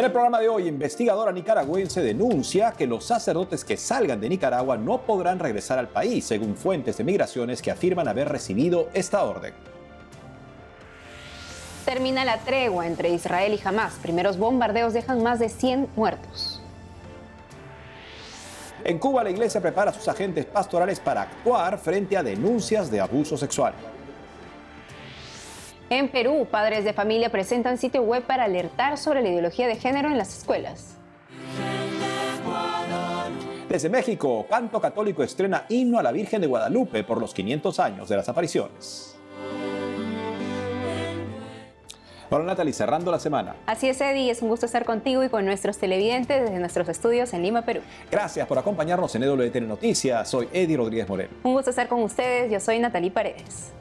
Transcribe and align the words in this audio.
En 0.00 0.06
el 0.06 0.12
programa 0.12 0.40
de 0.40 0.48
hoy, 0.48 0.66
investigadora 0.66 1.30
nicaragüense 1.30 2.00
denuncia 2.00 2.72
que 2.72 2.86
los 2.86 3.04
sacerdotes 3.04 3.66
que 3.66 3.76
salgan 3.76 4.18
de 4.18 4.30
Nicaragua 4.30 4.78
no 4.78 5.02
podrán 5.02 5.38
regresar 5.38 5.78
al 5.78 5.88
país, 5.90 6.24
según 6.24 6.56
fuentes 6.56 6.96
de 6.96 7.04
migraciones 7.04 7.60
que 7.60 7.70
afirman 7.70 8.08
haber 8.08 8.30
recibido 8.30 8.88
esta 8.94 9.22
orden. 9.24 9.52
Termina 11.84 12.24
la 12.24 12.38
tregua 12.38 12.86
entre 12.86 13.10
Israel 13.10 13.52
y 13.52 13.60
Hamas. 13.62 13.92
Primeros 14.00 14.38
bombardeos 14.38 14.94
dejan 14.94 15.22
más 15.22 15.38
de 15.38 15.50
100 15.50 15.90
muertos. 15.94 16.62
En 18.82 18.98
Cuba, 18.98 19.22
la 19.22 19.28
iglesia 19.28 19.60
prepara 19.60 19.90
a 19.90 19.92
sus 19.92 20.08
agentes 20.08 20.46
pastorales 20.46 20.98
para 20.98 21.20
actuar 21.20 21.76
frente 21.76 22.16
a 22.16 22.22
denuncias 22.22 22.90
de 22.90 23.02
abuso 23.02 23.36
sexual. 23.36 23.74
En 25.92 26.08
Perú, 26.08 26.46
padres 26.48 26.84
de 26.84 26.92
familia 26.92 27.30
presentan 27.30 27.76
sitio 27.76 28.02
web 28.02 28.22
para 28.22 28.44
alertar 28.44 28.96
sobre 28.96 29.22
la 29.22 29.28
ideología 29.28 29.66
de 29.66 29.74
género 29.74 30.08
en 30.08 30.18
las 30.18 30.38
escuelas. 30.38 30.96
Desde 33.68 33.88
México, 33.88 34.46
Canto 34.48 34.80
Católico 34.80 35.24
estrena 35.24 35.66
himno 35.68 35.98
a 35.98 36.04
la 36.04 36.12
Virgen 36.12 36.40
de 36.42 36.46
Guadalupe 36.46 37.02
por 37.02 37.20
los 37.20 37.34
500 37.34 37.80
años 37.80 38.08
de 38.08 38.16
las 38.16 38.28
apariciones. 38.28 39.16
Hola 42.30 42.44
Natalie, 42.44 42.72
cerrando 42.72 43.10
la 43.10 43.18
semana. 43.18 43.56
Así 43.66 43.88
es, 43.88 44.00
Eddie, 44.00 44.30
es 44.30 44.42
un 44.42 44.48
gusto 44.48 44.66
estar 44.66 44.84
contigo 44.84 45.24
y 45.24 45.28
con 45.28 45.44
nuestros 45.44 45.78
televidentes 45.78 46.40
desde 46.40 46.60
nuestros 46.60 46.88
estudios 46.88 47.34
en 47.34 47.42
Lima, 47.42 47.62
Perú. 47.62 47.80
Gracias 48.12 48.46
por 48.46 48.56
acompañarnos 48.56 49.12
en 49.16 49.24
EWTN 49.24 49.66
Noticias. 49.66 50.28
Soy 50.28 50.48
Eddie 50.52 50.76
Rodríguez 50.76 51.08
Moreno. 51.08 51.32
Un 51.42 51.54
gusto 51.54 51.70
estar 51.70 51.88
con 51.88 52.00
ustedes. 52.04 52.48
Yo 52.52 52.60
soy 52.60 52.78
Natalie 52.78 53.10
Paredes. 53.10 53.72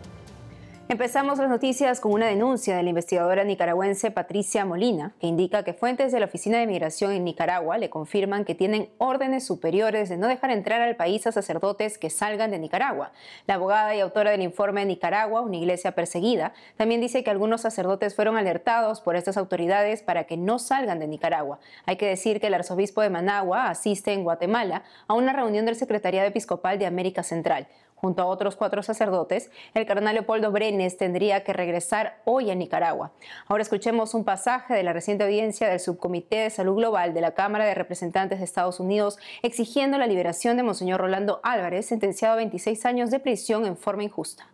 Empezamos 0.91 1.37
las 1.37 1.49
noticias 1.49 1.99
con 1.99 2.13
una 2.13 2.25
denuncia 2.25 2.75
de 2.75 2.81
la 2.81 2.89
investigadora 2.89 3.43
nicaragüense 3.43 4.09
Patricia 4.09 4.65
Molina, 4.65 5.13
que 5.21 5.27
indica 5.27 5.61
que 5.61 5.75
fuentes 5.75 6.11
de 6.11 6.19
la 6.19 6.25
Oficina 6.25 6.57
de 6.57 6.65
Migración 6.65 7.11
en 7.11 7.25
Nicaragua 7.25 7.77
le 7.77 7.91
confirman 7.91 8.43
que 8.43 8.55
tienen 8.55 8.89
órdenes 8.97 9.45
superiores 9.45 10.09
de 10.09 10.17
no 10.17 10.27
dejar 10.27 10.49
entrar 10.49 10.81
al 10.81 10.95
país 10.95 11.27
a 11.27 11.31
sacerdotes 11.31 11.99
que 11.99 12.09
salgan 12.09 12.49
de 12.49 12.57
Nicaragua. 12.57 13.11
La 13.45 13.53
abogada 13.53 13.93
y 13.93 13.99
autora 13.99 14.31
del 14.31 14.41
informe 14.41 14.83
Nicaragua, 14.83 15.41
una 15.41 15.57
iglesia 15.57 15.91
perseguida, 15.91 16.53
también 16.75 17.01
dice 17.01 17.23
que 17.23 17.29
algunos 17.29 17.61
sacerdotes 17.61 18.15
fueron 18.15 18.35
alertados 18.35 18.99
por 18.99 19.15
estas 19.15 19.37
autoridades 19.37 20.01
para 20.01 20.23
que 20.23 20.37
no 20.37 20.57
salgan 20.57 20.97
de 20.97 21.07
Nicaragua. 21.07 21.59
Hay 21.85 21.97
que 21.97 22.07
decir 22.07 22.41
que 22.41 22.47
el 22.47 22.55
arzobispo 22.55 23.03
de 23.03 23.11
Managua 23.11 23.69
asiste 23.69 24.11
en 24.13 24.23
Guatemala 24.23 24.81
a 25.07 25.13
una 25.13 25.33
reunión 25.33 25.67
del 25.67 25.75
Secretariado 25.75 26.27
Episcopal 26.27 26.79
de 26.79 26.87
América 26.87 27.21
Central. 27.21 27.67
Junto 28.01 28.21
a 28.21 28.27
otros 28.27 28.55
cuatro 28.55 28.81
sacerdotes, 28.81 29.51
el 29.73 29.85
cardenal 29.85 30.13
Leopoldo 30.13 30.51
Brenes 30.51 30.95
tendría 30.95 31.43
que 31.43 31.51
regresar 31.51 32.21
hoy 32.23 32.49
a 32.49 32.55
Nicaragua. 32.55 33.11
Ahora 33.47 33.61
escuchemos 33.61 34.13
un 34.13 34.23
pasaje 34.23 34.73
de 34.73 34.83
la 34.83 34.93
reciente 34.93 35.25
audiencia 35.25 35.67
del 35.67 35.81
Subcomité 35.81 36.37
de 36.37 36.49
Salud 36.49 36.75
Global 36.75 37.13
de 37.13 37.19
la 37.19 37.33
Cámara 37.33 37.65
de 37.65 37.75
Representantes 37.75 38.39
de 38.39 38.45
Estados 38.45 38.79
Unidos 38.79 39.17
exigiendo 39.43 39.97
la 39.97 40.07
liberación 40.07 40.55
de 40.55 40.63
Monseñor 40.63 41.01
Rolando 41.01 41.41
Álvarez, 41.43 41.87
sentenciado 41.87 42.35
a 42.35 42.37
26 42.37 42.85
años 42.85 43.11
de 43.11 43.19
prisión 43.19 43.65
en 43.65 43.75
forma 43.75 44.03
injusta. 44.03 44.47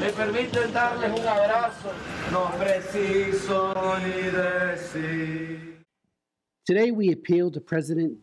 Me 0.00 0.10
permiten 0.10 0.72
darles 0.72 1.20
un 1.20 1.26
abrazo, 1.26 1.92
no 2.32 2.50
preciso 2.58 3.74
ni 3.98 4.30
decir. 4.30 5.67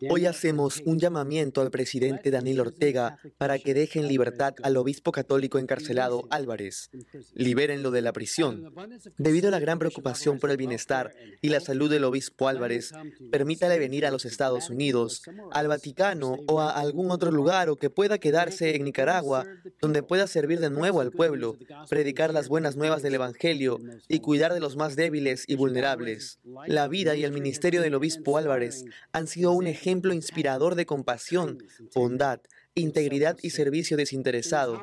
Hoy 0.08 0.26
hacemos 0.26 0.80
un 0.84 1.00
llamamiento 1.00 1.62
al 1.62 1.72
presidente 1.72 2.30
Daniel 2.30 2.60
Ortega 2.60 3.18
para 3.38 3.58
que 3.58 3.74
deje 3.74 3.98
en 3.98 4.06
libertad 4.06 4.54
al 4.62 4.76
obispo 4.76 5.10
católico 5.10 5.58
encarcelado 5.58 6.28
Álvarez. 6.30 6.88
Libérenlo 7.34 7.90
de 7.90 8.02
la 8.02 8.12
prisión. 8.12 8.72
Debido 9.18 9.48
a 9.48 9.50
la 9.50 9.58
gran 9.58 9.80
preocupación 9.80 10.38
por 10.38 10.52
el 10.52 10.58
bienestar 10.58 11.12
y 11.42 11.48
la 11.48 11.58
salud 11.58 11.90
del 11.90 12.04
obispo 12.04 12.46
Álvarez, 12.46 12.92
permítale 13.32 13.80
venir 13.80 14.06
a 14.06 14.12
los 14.12 14.24
Estados 14.24 14.70
Unidos, 14.70 15.22
al 15.50 15.66
Vaticano 15.66 16.36
o 16.46 16.60
a 16.60 16.70
algún 16.70 17.10
otro 17.10 17.32
lugar 17.32 17.68
o 17.68 17.74
que 17.74 17.90
pueda 17.90 18.18
quedarse 18.18 18.76
en 18.76 18.84
Nicaragua, 18.84 19.44
donde 19.80 20.04
pueda 20.04 20.28
servir 20.28 20.60
de 20.60 20.70
nuevo 20.70 21.00
al 21.00 21.10
pueblo, 21.10 21.56
predicar 21.88 22.32
las 22.32 22.48
buenas 22.48 22.76
nuevas 22.76 23.02
del 23.02 23.16
Evangelio 23.16 23.80
y 24.06 24.20
cuidar 24.20 24.54
de 24.54 24.60
los 24.60 24.76
más 24.76 24.94
débiles 24.94 25.42
y 25.48 25.56
vulnerables. 25.56 26.38
La 26.68 26.86
vida 26.86 27.16
y 27.16 27.24
el 27.24 27.32
ministerio 27.32 27.82
del 27.82 27.96
obispo 27.96 28.35
Álvarez 28.36 28.84
han 29.12 29.26
sido 29.26 29.52
un 29.52 29.66
ejemplo 29.66 30.12
inspirador 30.12 30.74
de 30.74 30.86
compasión, 30.86 31.62
bondad, 31.94 32.40
integridad 32.74 33.38
y 33.42 33.50
servicio 33.50 33.96
desinteresado. 33.96 34.82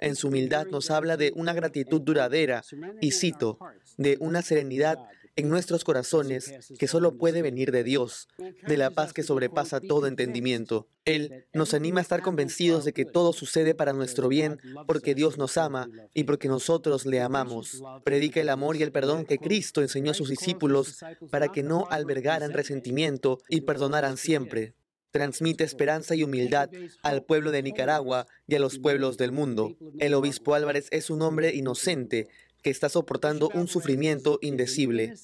En 0.00 0.16
su 0.16 0.28
humildad 0.28 0.66
nos 0.66 0.90
habla 0.90 1.16
de 1.16 1.32
una 1.36 1.52
gratitud 1.52 2.00
duradera 2.00 2.64
y, 3.00 3.12
cito, 3.12 3.58
de 3.96 4.16
una 4.20 4.42
serenidad 4.42 4.98
en 5.36 5.48
nuestros 5.48 5.84
corazones 5.84 6.52
que 6.78 6.88
solo 6.88 7.16
puede 7.16 7.42
venir 7.42 7.72
de 7.72 7.84
Dios, 7.84 8.28
de 8.66 8.76
la 8.76 8.90
paz 8.90 9.12
que 9.12 9.22
sobrepasa 9.22 9.80
todo 9.80 10.06
entendimiento. 10.06 10.88
Él 11.04 11.46
nos 11.52 11.74
anima 11.74 12.00
a 12.00 12.02
estar 12.02 12.22
convencidos 12.22 12.84
de 12.84 12.92
que 12.92 13.04
todo 13.04 13.32
sucede 13.32 13.74
para 13.74 13.92
nuestro 13.92 14.28
bien 14.28 14.58
porque 14.86 15.14
Dios 15.14 15.36
nos 15.36 15.56
ama 15.56 15.88
y 16.14 16.24
porque 16.24 16.48
nosotros 16.48 17.04
le 17.06 17.20
amamos. 17.20 17.82
Predica 18.04 18.40
el 18.40 18.48
amor 18.48 18.76
y 18.76 18.82
el 18.82 18.92
perdón 18.92 19.24
que 19.26 19.38
Cristo 19.38 19.82
enseñó 19.82 20.12
a 20.12 20.14
sus 20.14 20.28
discípulos 20.28 21.04
para 21.30 21.48
que 21.48 21.62
no 21.62 21.86
albergaran 21.90 22.52
resentimiento 22.52 23.40
y 23.48 23.62
perdonaran 23.62 24.16
siempre 24.16 24.74
transmite 25.14 25.62
esperanza 25.62 26.16
y 26.16 26.24
humildad 26.24 26.70
al 27.04 27.22
pueblo 27.22 27.52
de 27.52 27.62
Nicaragua 27.62 28.26
y 28.48 28.56
a 28.56 28.58
los 28.58 28.80
pueblos 28.80 29.16
del 29.16 29.30
mundo. 29.30 29.76
El 30.00 30.12
obispo 30.12 30.54
Álvarez 30.54 30.88
es 30.90 31.08
un 31.08 31.22
hombre 31.22 31.54
inocente 31.54 32.26
que 32.64 32.70
está 32.70 32.88
soportando 32.88 33.50
un 33.54 33.68
sufrimiento 33.68 34.38
indecible. 34.40 35.14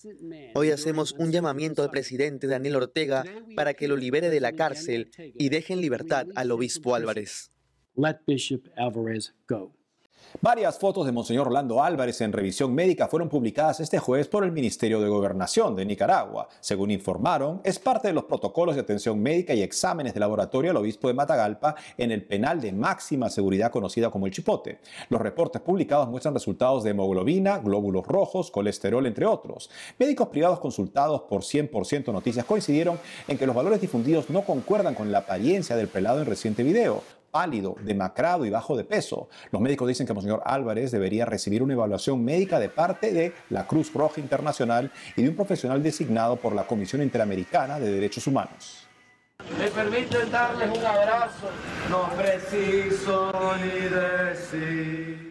Hoy 0.55 0.71
hacemos 0.71 1.13
un 1.19 1.33
llamamiento 1.33 1.83
al 1.83 1.91
presidente 1.91 2.47
Daniel 2.47 2.77
Ortega 2.77 3.25
para 3.57 3.73
que 3.73 3.89
lo 3.89 3.97
libere 3.97 4.29
de 4.29 4.41
la 4.41 4.53
cárcel 4.53 5.11
y 5.17 5.49
deje 5.49 5.73
en 5.73 5.81
libertad 5.81 6.27
al 6.37 6.53
obispo 6.53 6.95
Álvarez. 6.95 7.51
Varias 10.43 10.79
fotos 10.79 11.05
de 11.05 11.13
Monseñor 11.13 11.49
Orlando 11.49 11.83
Álvarez 11.83 12.21
en 12.21 12.33
revisión 12.33 12.75
médica 12.75 13.09
fueron 13.09 13.29
publicadas 13.29 13.81
este 13.81 13.99
jueves 13.99 14.27
por 14.27 14.43
el 14.43 14.53
Ministerio 14.53 15.01
de 15.01 15.09
Gobernación 15.09 15.77
de 15.77 15.85
Nicaragua. 15.85 16.49
Según 16.61 16.91
informaron, 16.91 17.61
es 17.63 17.79
parte 17.79 18.09
de 18.09 18.15
los 18.15 18.25
protocolos 18.25 18.75
de 18.75 18.81
atención 18.81 19.21
médica 19.21 19.53
y 19.53 19.63
exámenes 19.63 20.15
de 20.15 20.21
laboratorio 20.21 20.71
al 20.71 20.79
obispo 20.79 21.09
de 21.09 21.15
Matagalpa 21.15 21.75
en 21.99 22.11
el 22.11 22.25
penal 22.25 22.61
de 22.61 22.73
máxima 22.73 23.29
seguridad 23.29 23.71
conocida 23.71 24.11
como 24.11 24.27
el 24.27 24.33
Chipote. 24.33 24.79
Los 25.09 25.21
reportes 25.21 25.61
publicados 25.61 26.09
muestran 26.09 26.33
resultados 26.33 26.85
de 26.85 26.91
hemoglobina, 26.91 27.59
glóbulos 27.59 28.07
rojos, 28.07 28.51
colesterol, 28.51 29.05
entre 29.07 29.27
otros. 29.27 29.69
Médicos 29.99 30.29
privados 30.29 30.61
consultados 30.61 31.23
por 31.29 31.43
100% 31.43 32.13
Noticias 32.13 32.47
coincidieron 32.47 32.99
en 33.29 33.37
que 33.37 33.47
los 33.47 33.55
valores 33.55 33.81
difundidos 33.81 34.31
no 34.31 34.43
concuerdan 34.43 34.95
con 34.95 35.13
la 35.13 35.19
apariencia 35.19 35.77
del 35.77 35.89
pelado 35.89 36.21
en 36.21 36.27
reciente 36.27 36.63
video 36.63 37.03
pálido, 37.31 37.77
demacrado 37.83 38.45
y 38.45 38.51
bajo 38.51 38.77
de 38.77 38.85
peso. 38.85 39.29
Los 39.51 39.63
médicos 39.63 39.89
dicen 39.89 40.07
que 40.07 40.13
Monseñor 40.13 40.43
Álvarez 40.45 40.91
debería 40.91 41.25
recibir 41.25 41.63
una 41.63 41.75
evaluación 41.75 42.25
médica 42.25 42.59
de 42.59 42.69
parte 42.69 43.13
de 43.13 43.33
la 43.51 43.67
Cruz 43.67 43.93
Roja 43.93 44.21
Internacional 44.21 44.91
y 45.17 45.23
de 45.23 45.29
un 45.29 45.37
profesional 45.37 45.83
designado 45.83 46.37
por 46.37 46.55
la 46.55 46.67
Comisión 46.67 47.03
Interamericana 47.03 47.79
de 47.79 47.93
Derechos 47.93 48.27
Humanos. 48.27 48.87
Me 49.59 49.69
permiten 49.69 50.31
darles 50.31 50.79
un 50.79 50.85
abrazo, 50.85 51.49
no 51.89 52.09
preciso 52.17 53.33
ni 53.57 53.89
decir. 53.89 55.30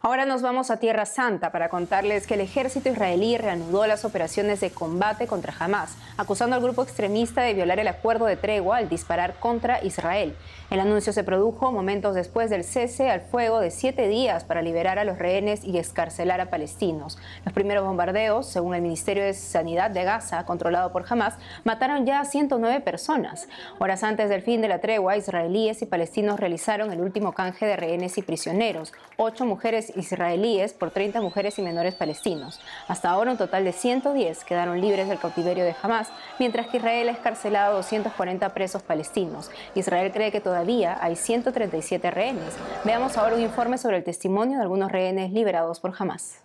Ahora 0.00 0.24
nos 0.24 0.42
vamos 0.42 0.70
a 0.70 0.78
Tierra 0.78 1.06
Santa 1.06 1.52
para 1.52 1.68
contarles 1.68 2.26
que 2.26 2.34
el 2.34 2.40
ejército 2.40 2.88
israelí 2.88 3.36
reanudó 3.36 3.86
las 3.86 4.04
operaciones 4.04 4.60
de 4.60 4.70
combate 4.70 5.26
contra 5.26 5.54
Hamas, 5.58 5.96
acusando 6.16 6.56
al 6.56 6.62
grupo 6.62 6.82
extremista 6.82 7.42
de 7.42 7.54
violar 7.54 7.78
el 7.78 7.88
acuerdo 7.88 8.26
de 8.26 8.36
tregua 8.36 8.78
al 8.78 8.88
disparar 8.88 9.34
contra 9.34 9.84
Israel. 9.84 10.36
El 10.70 10.80
anuncio 10.80 11.12
se 11.12 11.24
produjo 11.24 11.72
momentos 11.72 12.14
después 12.14 12.50
del 12.50 12.62
cese 12.62 13.10
al 13.10 13.22
fuego 13.22 13.60
de 13.60 13.70
siete 13.70 14.06
días 14.06 14.44
para 14.44 14.62
liberar 14.62 14.98
a 14.98 15.04
los 15.04 15.18
rehenes 15.18 15.64
y 15.64 15.78
escarcelar 15.78 16.40
a 16.40 16.50
palestinos. 16.50 17.18
Los 17.44 17.54
primeros 17.54 17.84
bombardeos, 17.84 18.46
según 18.46 18.74
el 18.74 18.82
Ministerio 18.82 19.24
de 19.24 19.32
Sanidad 19.34 19.90
de 19.90 20.04
Gaza, 20.04 20.44
controlado 20.44 20.92
por 20.92 21.04
Hamas, 21.08 21.34
mataron 21.64 22.04
ya 22.04 22.20
a 22.20 22.24
109 22.24 22.80
personas. 22.80 23.48
Horas 23.78 24.02
antes 24.02 24.28
del 24.28 24.42
fin 24.42 24.60
de 24.60 24.68
la 24.68 24.80
tregua, 24.80 25.16
israelíes 25.16 25.80
y 25.82 25.86
palestinos 25.86 26.38
realizaron 26.38 26.92
el 26.92 27.00
último 27.00 27.32
canje 27.32 27.66
de 27.66 27.76
rehenes 27.76 28.18
y 28.18 28.22
prisioneros, 28.22 28.92
ocho 29.16 29.46
mujeres 29.46 29.77
israelíes 29.96 30.72
por 30.72 30.90
30 30.90 31.20
mujeres 31.20 31.58
y 31.58 31.62
menores 31.62 31.94
palestinos. 31.94 32.60
Hasta 32.86 33.10
ahora 33.10 33.32
un 33.32 33.38
total 33.38 33.64
de 33.64 33.72
110 33.72 34.44
quedaron 34.44 34.80
libres 34.80 35.08
del 35.08 35.18
cautiverio 35.18 35.64
de 35.64 35.74
Hamas, 35.82 36.08
mientras 36.38 36.66
que 36.68 36.78
Israel 36.78 37.08
ha 37.08 37.12
escarcelado 37.12 37.72
a 37.72 37.76
240 37.76 38.48
presos 38.54 38.82
palestinos. 38.82 39.50
Israel 39.74 40.12
cree 40.12 40.32
que 40.32 40.40
todavía 40.40 40.98
hay 41.00 41.16
137 41.16 42.10
rehenes. 42.10 42.54
Veamos 42.84 43.16
ahora 43.16 43.36
un 43.36 43.42
informe 43.42 43.78
sobre 43.78 43.98
el 43.98 44.04
testimonio 44.04 44.58
de 44.58 44.62
algunos 44.62 44.90
rehenes 44.90 45.32
liberados 45.32 45.80
por 45.80 45.94
Hamas. 45.98 46.40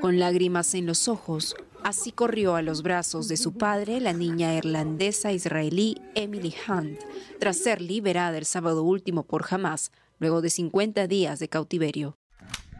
Con 0.00 0.18
lágrimas 0.18 0.74
en 0.74 0.86
los 0.86 1.08
ojos, 1.08 1.54
así 1.84 2.12
corrió 2.12 2.56
a 2.56 2.62
los 2.62 2.82
brazos 2.82 3.28
de 3.28 3.36
su 3.36 3.54
padre 3.54 4.00
la 4.00 4.12
niña 4.12 4.54
irlandesa 4.54 5.32
israelí 5.32 6.00
Emily 6.14 6.54
Hunt, 6.68 7.00
tras 7.38 7.56
ser 7.56 7.80
liberada 7.80 8.38
el 8.38 8.44
sábado 8.44 8.82
último 8.82 9.24
por 9.24 9.44
Hamas, 9.50 9.92
luego 10.18 10.42
de 10.42 10.50
50 10.50 11.06
días 11.06 11.38
de 11.38 11.48
cautiverio. 11.48 12.16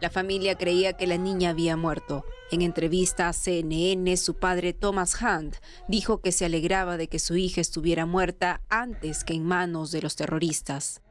La 0.01 0.09
familia 0.09 0.55
creía 0.55 0.93
que 0.93 1.05
la 1.05 1.17
niña 1.17 1.51
había 1.51 1.77
muerto 1.77 2.25
En 2.51 2.63
entrevista 2.63 3.29
a 3.29 3.33
CNN, 3.33 4.17
su 4.17 4.33
padre 4.33 4.73
Thomas 4.73 5.15
Hunt 5.21 5.55
dijo 5.87 6.21
que 6.21 6.31
se 6.31 6.45
alegraba 6.45 6.97
de 6.97 7.07
que 7.07 7.19
su 7.19 7.37
hija 7.37 7.61
estuviera 7.61 8.05
muerta 8.05 8.61
antes 8.67 9.23
que 9.23 9.33
en 9.33 9.45
manos 9.45 9.91
de 9.91 10.01
los 10.01 10.15
terroristas. 10.15 11.01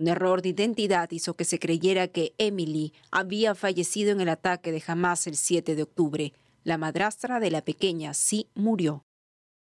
Un 0.00 0.08
error 0.08 0.40
de 0.40 0.48
identidad 0.48 1.10
hizo 1.10 1.34
que 1.34 1.44
se 1.44 1.58
creyera 1.58 2.08
que 2.08 2.34
Emily 2.38 2.94
había 3.10 3.54
fallecido 3.54 4.12
en 4.12 4.22
el 4.22 4.30
ataque 4.30 4.72
de 4.72 4.82
Hamas 4.86 5.26
el 5.26 5.36
7 5.36 5.74
de 5.74 5.82
octubre. 5.82 6.32
La 6.64 6.78
madrastra 6.78 7.38
de 7.38 7.50
la 7.50 7.62
pequeña 7.66 8.14
sí 8.14 8.48
murió. 8.54 9.04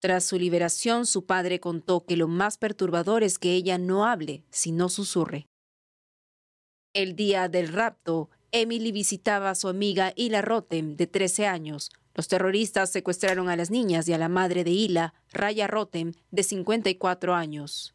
Tras 0.01 0.25
su 0.25 0.37
liberación, 0.37 1.07
su 1.07 1.25
padre 1.25 1.61
contó 1.61 2.05
que 2.05 2.17
lo 2.17 2.27
más 2.27 2.59
perturbador 2.59 3.23
es 3.23 3.39
que 3.39 3.53
ella 3.53 3.79
no 3.79 4.07
hable, 4.07 4.43
sino 4.51 4.89
susurre. 4.89 5.47
El 6.95 7.15
día 7.15 7.49
del 7.49 7.69
rapto, 7.69 8.29
Emily 8.51 8.91
visitaba 8.91 9.51
a 9.51 9.55
su 9.55 9.69
amiga 9.69 10.13
Ila 10.17 10.43
Rotem, 10.43 10.97
de 10.97 11.07
13 11.07 11.47
años. 11.47 11.93
Los 12.13 12.27
terroristas 12.27 12.91
secuestraron 12.91 13.49
a 13.49 13.55
las 13.55 13.71
niñas 13.71 14.09
y 14.09 14.13
a 14.13 14.19
la 14.19 14.29
madre 14.29 14.65
de 14.65 14.73
Ila, 14.73 15.15
Raya 15.33 15.69
Rotem, 15.69 16.13
de 16.33 16.43
54 16.43 17.37
años. 17.37 17.95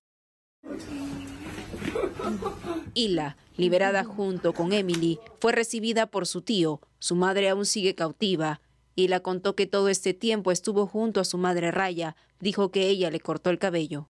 Ila, 2.94 3.38
liberada 3.58 4.04
junto 4.04 4.54
con 4.54 4.74
Emily, 4.74 5.20
fue 5.40 5.52
recibida 5.52 6.08
por 6.08 6.28
su 6.28 6.42
tío. 6.42 6.82
Su 7.00 7.16
madre 7.16 7.50
aún 7.50 7.66
sigue 7.66 7.96
cautiva. 7.96 8.62
Ila 8.96 9.22
contó 9.22 9.56
que 9.56 9.68
todo 9.68 9.90
este 9.90 10.14
tiempo 10.14 10.52
estuvo 10.52 10.88
junto 10.88 11.22
a 11.22 11.26
su 11.26 11.38
madre 11.38 11.72
Raya. 11.72 12.16
Dijo 12.40 12.72
que 12.72 12.88
ella 12.88 13.10
le 13.12 13.20
cortó 13.20 13.50
el 13.50 13.60
cabello. 13.60 14.10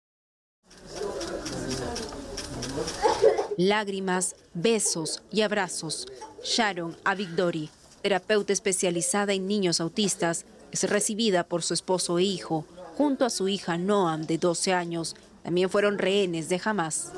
Lágrimas, 3.57 4.35
besos 4.53 5.23
y 5.31 5.41
abrazos. 5.41 6.07
Sharon 6.43 6.95
Avigdori, 7.03 7.69
terapeuta 8.01 8.53
especializada 8.53 9.33
en 9.33 9.47
niños 9.47 9.81
autistas, 9.81 10.45
es 10.71 10.89
recibida 10.89 11.43
por 11.43 11.63
su 11.63 11.73
esposo 11.73 12.19
e 12.19 12.23
hijo, 12.23 12.65
junto 12.97 13.25
a 13.25 13.29
su 13.29 13.47
hija 13.47 13.77
Noam, 13.77 14.25
de 14.25 14.37
12 14.37 14.73
años. 14.73 15.15
También 15.47 15.69
fueron 15.69 15.97
rehenes 15.97 16.49
de 16.49 16.59
Hamas. 16.61 17.13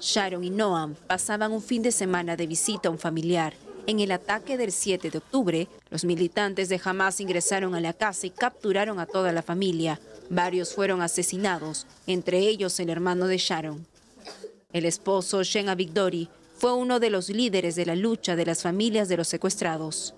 Sharon 0.00 0.42
y 0.42 0.48
Noam 0.48 0.94
pasaban 0.94 1.52
un 1.52 1.60
fin 1.60 1.82
de 1.82 1.92
semana 1.92 2.36
de 2.36 2.46
visita 2.46 2.88
a 2.88 2.90
un 2.90 2.98
familiar. 2.98 3.52
En 3.86 4.00
el 4.00 4.12
ataque 4.12 4.56
del 4.56 4.72
7 4.72 5.10
de 5.10 5.18
octubre, 5.18 5.68
los 5.90 6.06
militantes 6.06 6.70
de 6.70 6.80
Hamas 6.82 7.20
ingresaron 7.20 7.74
a 7.74 7.82
la 7.82 7.92
casa 7.92 8.26
y 8.26 8.30
capturaron 8.30 8.98
a 8.98 9.04
toda 9.04 9.30
la 9.30 9.42
familia. 9.42 10.00
Varios 10.30 10.74
fueron 10.74 11.02
asesinados, 11.02 11.86
entre 12.06 12.38
ellos 12.38 12.80
el 12.80 12.88
hermano 12.88 13.26
de 13.26 13.36
Sharon. 13.36 13.86
El 14.72 14.86
esposo, 14.86 15.42
Shen 15.42 15.68
Avigdori, 15.68 16.30
fue 16.56 16.72
uno 16.72 16.98
de 16.98 17.10
los 17.10 17.28
líderes 17.28 17.76
de 17.76 17.84
la 17.84 17.94
lucha 17.94 18.36
de 18.36 18.46
las 18.46 18.62
familias 18.62 19.10
de 19.10 19.18
los 19.18 19.28
secuestrados. 19.28 20.14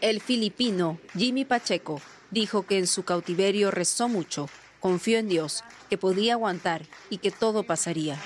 El 0.00 0.20
filipino 0.20 0.98
Jimmy 1.16 1.44
Pacheco 1.44 2.00
dijo 2.30 2.66
que 2.66 2.78
en 2.78 2.86
su 2.86 3.04
cautiverio 3.04 3.70
rezó 3.70 4.08
mucho, 4.08 4.48
confió 4.80 5.18
en 5.18 5.28
Dios, 5.28 5.64
que 5.88 5.98
podía 5.98 6.34
aguantar 6.34 6.86
y 7.10 7.18
que 7.18 7.30
todo 7.30 7.62
pasaría. 7.64 8.20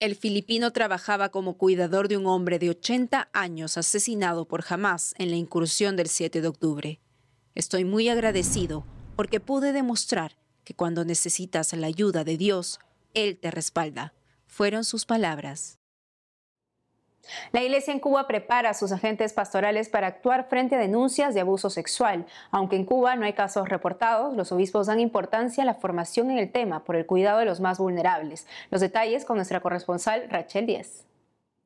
El 0.00 0.16
filipino 0.16 0.72
trabajaba 0.72 1.28
como 1.28 1.56
cuidador 1.56 2.08
de 2.08 2.16
un 2.16 2.26
hombre 2.26 2.58
de 2.58 2.70
80 2.70 3.28
años 3.32 3.78
asesinado 3.78 4.46
por 4.46 4.64
Hamas 4.68 5.14
en 5.18 5.30
la 5.30 5.36
incursión 5.36 5.94
del 5.94 6.08
7 6.08 6.40
de 6.40 6.48
octubre. 6.48 7.00
Estoy 7.54 7.84
muy 7.84 8.08
agradecido 8.08 8.84
porque 9.14 9.38
pude 9.38 9.72
demostrar 9.72 10.36
que 10.64 10.74
cuando 10.74 11.04
necesitas 11.04 11.72
la 11.72 11.86
ayuda 11.86 12.24
de 12.24 12.36
Dios, 12.36 12.80
Él 13.14 13.38
te 13.38 13.50
respalda. 13.50 14.12
Fueron 14.46 14.84
sus 14.84 15.06
palabras. 15.06 15.78
La 17.52 17.62
Iglesia 17.62 17.92
en 17.92 18.00
Cuba 18.00 18.26
prepara 18.26 18.70
a 18.70 18.74
sus 18.74 18.92
agentes 18.92 19.32
pastorales 19.32 19.88
para 19.88 20.06
actuar 20.06 20.48
frente 20.48 20.76
a 20.76 20.78
denuncias 20.78 21.34
de 21.34 21.40
abuso 21.40 21.70
sexual. 21.70 22.26
Aunque 22.50 22.76
en 22.76 22.84
Cuba 22.84 23.16
no 23.16 23.24
hay 23.24 23.32
casos 23.32 23.68
reportados, 23.68 24.36
los 24.36 24.52
obispos 24.52 24.86
dan 24.86 25.00
importancia 25.00 25.62
a 25.62 25.66
la 25.66 25.74
formación 25.74 26.30
en 26.30 26.38
el 26.38 26.50
tema 26.50 26.84
por 26.84 26.96
el 26.96 27.06
cuidado 27.06 27.38
de 27.38 27.44
los 27.44 27.60
más 27.60 27.78
vulnerables. 27.78 28.46
Los 28.70 28.80
detalles 28.80 29.24
con 29.24 29.36
nuestra 29.36 29.60
corresponsal 29.60 30.28
Rachel 30.30 30.66
Díez. 30.66 31.04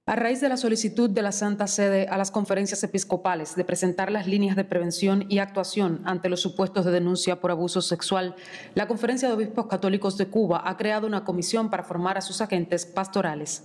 A 0.09 0.15
raíz 0.15 0.41
de 0.41 0.49
la 0.49 0.57
solicitud 0.57 1.11
de 1.11 1.21
la 1.21 1.33
Santa 1.33 1.67
Sede 1.67 2.07
a 2.07 2.17
las 2.17 2.31
conferencias 2.31 2.85
episcopales 2.85 3.57
de 3.57 3.65
presentar 3.65 4.13
las 4.13 4.29
líneas 4.29 4.55
de 4.55 4.63
prevención 4.63 5.25
y 5.29 5.39
actuación 5.39 6.01
ante 6.05 6.29
los 6.29 6.41
supuestos 6.41 6.85
de 6.85 6.93
denuncia 6.93 7.41
por 7.41 7.51
abuso 7.51 7.83
sexual, 7.83 8.37
la 8.77 8.87
Conferencia 8.87 9.27
de 9.27 9.35
Obispos 9.35 9.67
Católicos 9.67 10.17
de 10.17 10.29
Cuba 10.29 10.63
ha 10.65 10.77
creado 10.77 11.09
una 11.09 11.25
comisión 11.25 11.71
para 11.71 11.83
formar 11.83 12.19
a 12.19 12.21
sus 12.21 12.41
agentes 12.41 12.87
pastorales. 12.87 13.65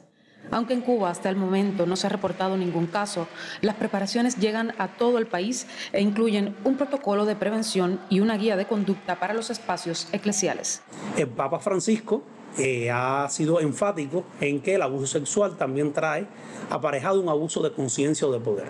Aunque 0.50 0.74
en 0.74 0.82
Cuba 0.82 1.10
hasta 1.10 1.30
el 1.30 1.36
momento 1.36 1.86
no 1.86 1.96
se 1.96 2.08
ha 2.08 2.10
reportado 2.10 2.58
ningún 2.58 2.88
caso, 2.88 3.28
las 3.62 3.76
preparaciones 3.76 4.38
llegan 4.38 4.74
a 4.78 4.90
todo 4.90 5.18
el 5.18 5.28
país 5.28 5.68
e 5.94 6.02
incluyen 6.02 6.56
un 6.64 6.76
protocolo 6.76 7.26
de 7.26 7.36
prevención 7.36 8.00
y 8.10 8.20
una 8.20 8.38
guía 8.38 8.56
de 8.56 8.66
conducta 8.66 9.20
para 9.20 9.34
los 9.34 9.50
espacios 9.50 10.08
eclesiales. 10.12 10.82
El 11.18 11.28
Papa 11.28 11.60
Francisco 11.60 12.24
eh, 12.58 12.92
ha 12.92 13.28
sido 13.30 13.62
enfático 13.62 14.26
en 14.42 14.62
que 14.62 14.76
el 14.76 14.82
abuso 14.82 15.08
sexual 15.08 15.56
también 15.56 15.94
trae 15.94 16.28
aparejado 16.70 17.22
un 17.22 17.30
abuso 17.30 17.62
de 17.62 17.72
conciencia 17.72 18.28
o 18.28 18.32
de 18.32 18.40
poder. 18.40 18.68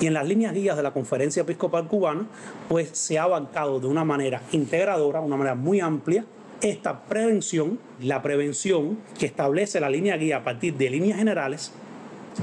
Y 0.00 0.06
en 0.06 0.14
las 0.14 0.26
líneas 0.26 0.52
guías 0.52 0.76
de 0.76 0.82
la 0.82 0.92
Conferencia 0.92 1.42
Episcopal 1.42 1.86
Cubana, 1.86 2.26
pues 2.68 2.90
se 2.92 3.18
ha 3.18 3.24
abarcado 3.24 3.78
de 3.78 3.86
una 3.86 4.04
manera 4.04 4.42
integradora, 4.50 5.20
una 5.20 5.36
manera 5.36 5.54
muy 5.54 5.78
amplia, 5.80 6.24
esta 6.62 7.02
prevención, 7.04 7.78
la 8.00 8.22
prevención 8.22 8.98
que 9.18 9.26
establece 9.26 9.80
la 9.80 9.90
línea 9.90 10.16
guía 10.16 10.38
a 10.38 10.44
partir 10.44 10.74
de 10.74 10.90
líneas 10.90 11.18
generales, 11.18 11.72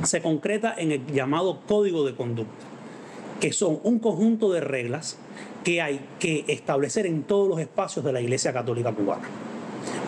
se 0.04 0.22
concreta 0.22 0.74
en 0.78 0.92
el 0.92 1.06
llamado 1.08 1.62
código 1.68 2.06
de 2.06 2.16
conducta, 2.16 2.66
que 3.40 3.54
son 3.54 3.80
un 3.84 4.00
conjunto 4.00 4.52
de 4.52 4.62
reglas 4.62 5.18
que 5.64 5.82
hay 5.82 6.00
que 6.20 6.46
establecer 6.48 7.06
en 7.06 7.24
todos 7.24 7.48
los 7.48 7.60
espacios 7.60 8.04
de 8.06 8.14
la 8.14 8.22
Iglesia 8.22 8.54
Católica 8.54 8.92
Cubana 8.94 9.28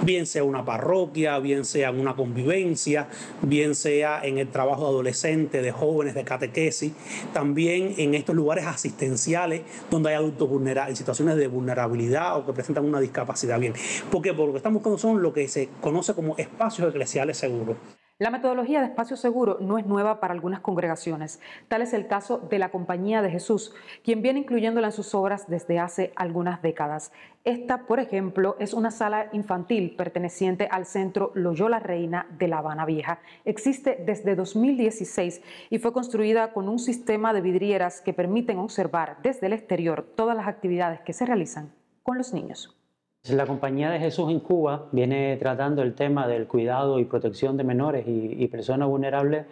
bien 0.04 0.26
sea 0.26 0.44
una 0.44 0.66
parroquia, 0.66 1.40
bien 1.40 1.66
sea 1.66 1.92
una 1.92 2.16
convivencia, 2.16 3.08
bien 3.42 3.76
sea 3.76 4.22
en 4.24 4.38
el 4.38 4.50
trabajo 4.50 4.84
de 4.84 4.90
adolescentes, 4.90 5.62
de 5.62 5.72
jóvenes, 5.72 6.16
de 6.16 6.24
catequesis, 6.24 6.94
también 7.34 7.96
en 7.98 8.16
estos 8.16 8.36
lugares 8.36 8.66
asistenciales 8.66 9.62
donde 9.90 10.10
hay 10.10 10.16
adultos 10.16 10.50
vulnerables, 10.50 10.92
en 10.92 10.96
situaciones 10.98 11.36
de 11.36 11.48
vulnerabilidad 11.48 12.38
o 12.38 12.46
que 12.46 12.54
presentan 12.54 12.86
una 12.86 13.00
discapacidad. 13.00 13.60
Bien, 13.60 13.74
porque 14.12 14.34
por 14.34 14.48
lo 14.48 14.54
que 14.54 14.58
estamos 14.58 14.82
buscando 14.82 14.98
son 14.98 15.22
lo 15.22 15.34
que 15.34 15.48
se 15.48 15.70
conoce 15.82 16.14
como 16.14 16.38
espacios 16.38 16.90
eclesiales 16.90 17.38
seguros. 17.38 17.78
La 18.22 18.32
metodología 18.32 18.82
de 18.82 18.88
espacio 18.88 19.16
seguro 19.16 19.60
no 19.62 19.78
es 19.78 19.86
nueva 19.86 20.20
para 20.20 20.34
algunas 20.34 20.60
congregaciones. 20.60 21.40
Tal 21.70 21.82
es 21.82 21.94
el 21.94 22.06
caso 22.06 22.38
de 22.38 22.60
la 22.60 22.68
Compañía 22.68 23.22
de 23.22 23.32
Jesús, 23.32 23.74
quien 24.04 24.22
viene 24.22 24.40
incluyéndola 24.40 24.88
en 24.88 24.92
sus 24.92 25.16
obras 25.16 25.48
desde 25.48 25.80
hace 25.80 26.12
algunas 26.18 26.62
décadas. 26.62 27.14
Esta, 27.46 27.86
por 27.88 28.02
ejemplo, 28.02 28.58
es 28.60 28.74
una 28.74 28.92
sala 28.92 29.30
infantil 29.32 29.96
perteneciente 29.96 30.68
al 30.70 30.86
Centro 30.86 31.32
Loyola 31.34 31.80
Reina 31.80 32.28
de 32.38 32.50
La 32.50 32.58
Habana 32.58 32.86
Vieja. 32.86 33.20
Existe 33.46 34.04
desde 34.06 34.36
2016 34.36 35.42
y 35.70 35.80
fue 35.80 35.94
construida 35.94 36.52
con 36.52 36.68
un 36.68 36.80
sistema 36.80 37.32
de 37.32 37.40
vidrieras 37.40 38.02
que 38.02 38.12
permiten 38.12 38.60
observar 38.60 39.16
desde 39.24 39.48
el 39.48 39.54
exterior 39.54 40.04
todas 40.04 40.36
las 40.36 40.50
actividades 40.50 41.00
que 41.00 41.14
se 41.14 41.26
realizan 41.26 41.72
con 42.04 42.18
los 42.18 42.34
niños. 42.34 42.79
La 43.28 43.46
Compañía 43.46 43.92
de 43.92 44.00
Jesús 44.00 44.32
en 44.32 44.40
Cuba 44.40 44.88
viene 44.94 45.36
tratando 45.38 45.82
el 45.82 45.94
tema 45.94 46.26
del 46.26 46.48
cuidado 46.48 47.00
y 47.00 47.06
protección 47.06 47.58
de 47.58 47.66
menores 47.66 48.06
y, 48.08 48.48
personas 48.48 48.88
vulnerables 48.88 49.46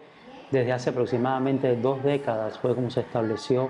desde 0.51 0.71
hace 0.71 0.91
aproximadamente 0.91 1.75
dos 1.75 2.01
décadas. 2.01 2.57
Fue 2.57 2.73
como 2.73 2.89
se 2.89 3.01
estableció, 3.01 3.69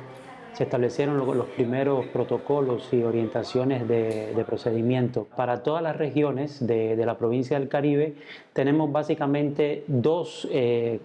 se 0.53 0.63
establecieron 0.65 1.17
los, 1.17 1.47
primeros 1.47 2.05
protocolos 2.07 2.87
y 2.93 3.01
orientaciones 3.01 3.87
de, 3.87 4.43
procedimiento. 4.45 5.25
Para 5.35 5.63
todas 5.63 5.81
las 5.81 5.97
regiones 5.97 6.65
de, 6.65 6.95
la 7.03 7.17
provincia 7.17 7.59
del 7.59 7.67
Caribe 7.67 8.13
tenemos 8.53 8.91
básicamente 8.91 9.83
dos, 9.87 10.47
eh, 10.51 10.99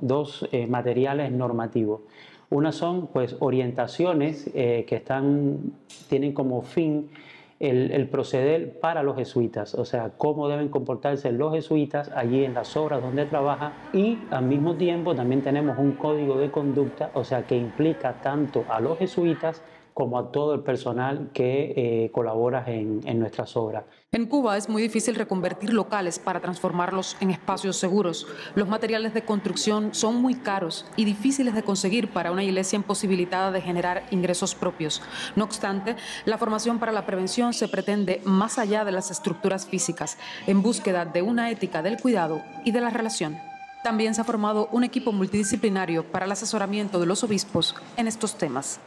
dos 0.00 0.48
eh, 0.52 0.68
materiales 0.68 1.32
normativos. 1.32 2.02
Una 2.48 2.70
son 2.70 3.08
pues 3.08 3.36
orientaciones 3.40 4.48
eh, 4.54 4.84
que 4.88 4.94
están, 4.94 5.72
tienen 6.08 6.32
como 6.32 6.62
fin 6.62 7.10
el, 7.58 8.08
proceder 8.08 8.78
para 8.80 9.02
los 9.02 9.16
jesuitas, 9.16 9.74
o 9.74 9.84
sea, 9.84 10.10
cómo 10.16 10.48
deben 10.48 10.68
comportarse 10.68 11.32
los 11.32 11.54
jesuitas 11.54 12.10
allí 12.14 12.44
en 12.44 12.54
las 12.54 12.76
obras 12.76 13.00
donde 13.02 13.24
trabaja. 13.26 13.72
Y 13.92 14.18
al 14.30 14.44
mismo 14.44 14.76
tiempo 14.76 15.14
también 15.14 15.42
tenemos 15.42 15.78
un 15.78 15.92
código 15.92 16.38
de 16.38 16.50
conducta, 16.50 17.10
o 17.14 17.24
sea, 17.24 17.46
que 17.46 17.56
implica 17.56 18.20
tanto 18.20 18.64
a 18.68 18.80
los 18.80 18.98
jesuitas 18.98 19.62
como 19.96 20.18
a 20.18 20.30
todo 20.30 20.52
el 20.52 20.60
personal 20.60 21.30
que 21.32 21.72
eh, 21.74 22.10
colabora 22.12 22.62
en, 22.66 23.00
en 23.06 23.18
nuestras 23.18 23.56
obras. 23.56 23.84
En 24.12 24.26
Cuba 24.26 24.58
es 24.58 24.68
muy 24.68 24.82
difícil 24.82 25.14
reconvertir 25.14 25.72
locales 25.72 26.18
para 26.18 26.38
transformarlos 26.40 27.16
en 27.20 27.30
espacios 27.30 27.78
seguros. 27.78 28.26
Los 28.54 28.68
materiales 28.68 29.14
de 29.14 29.24
construcción 29.24 29.94
son 29.94 30.16
muy 30.16 30.34
caros 30.34 30.84
y 30.96 31.06
difíciles 31.06 31.54
de 31.54 31.62
conseguir 31.62 32.10
para 32.12 32.30
una 32.30 32.44
iglesia 32.44 32.76
imposibilitada 32.76 33.50
de 33.50 33.62
generar 33.62 34.02
ingresos 34.10 34.54
propios. 34.54 35.00
No 35.34 35.44
obstante, 35.44 35.96
la 36.26 36.36
formación 36.36 36.78
para 36.78 36.92
la 36.92 37.06
prevención 37.06 37.54
se 37.54 37.66
pretende 37.66 38.20
más 38.26 38.58
allá 38.58 38.84
de 38.84 38.92
las 38.92 39.10
estructuras 39.10 39.64
físicas, 39.64 40.18
en 40.46 40.60
búsqueda 40.60 41.06
de 41.06 41.22
una 41.22 41.50
ética 41.50 41.80
del 41.80 41.98
cuidado 41.98 42.42
y 42.66 42.72
de 42.72 42.82
la 42.82 42.90
relación. 42.90 43.38
También 43.82 44.14
se 44.14 44.20
ha 44.20 44.24
formado 44.24 44.68
un 44.72 44.84
equipo 44.84 45.10
multidisciplinario 45.10 46.04
para 46.04 46.26
el 46.26 46.32
asesoramiento 46.32 47.00
de 47.00 47.06
los 47.06 47.24
obispos 47.24 47.74
en 47.96 48.08
estos 48.08 48.36
temas. 48.36 48.78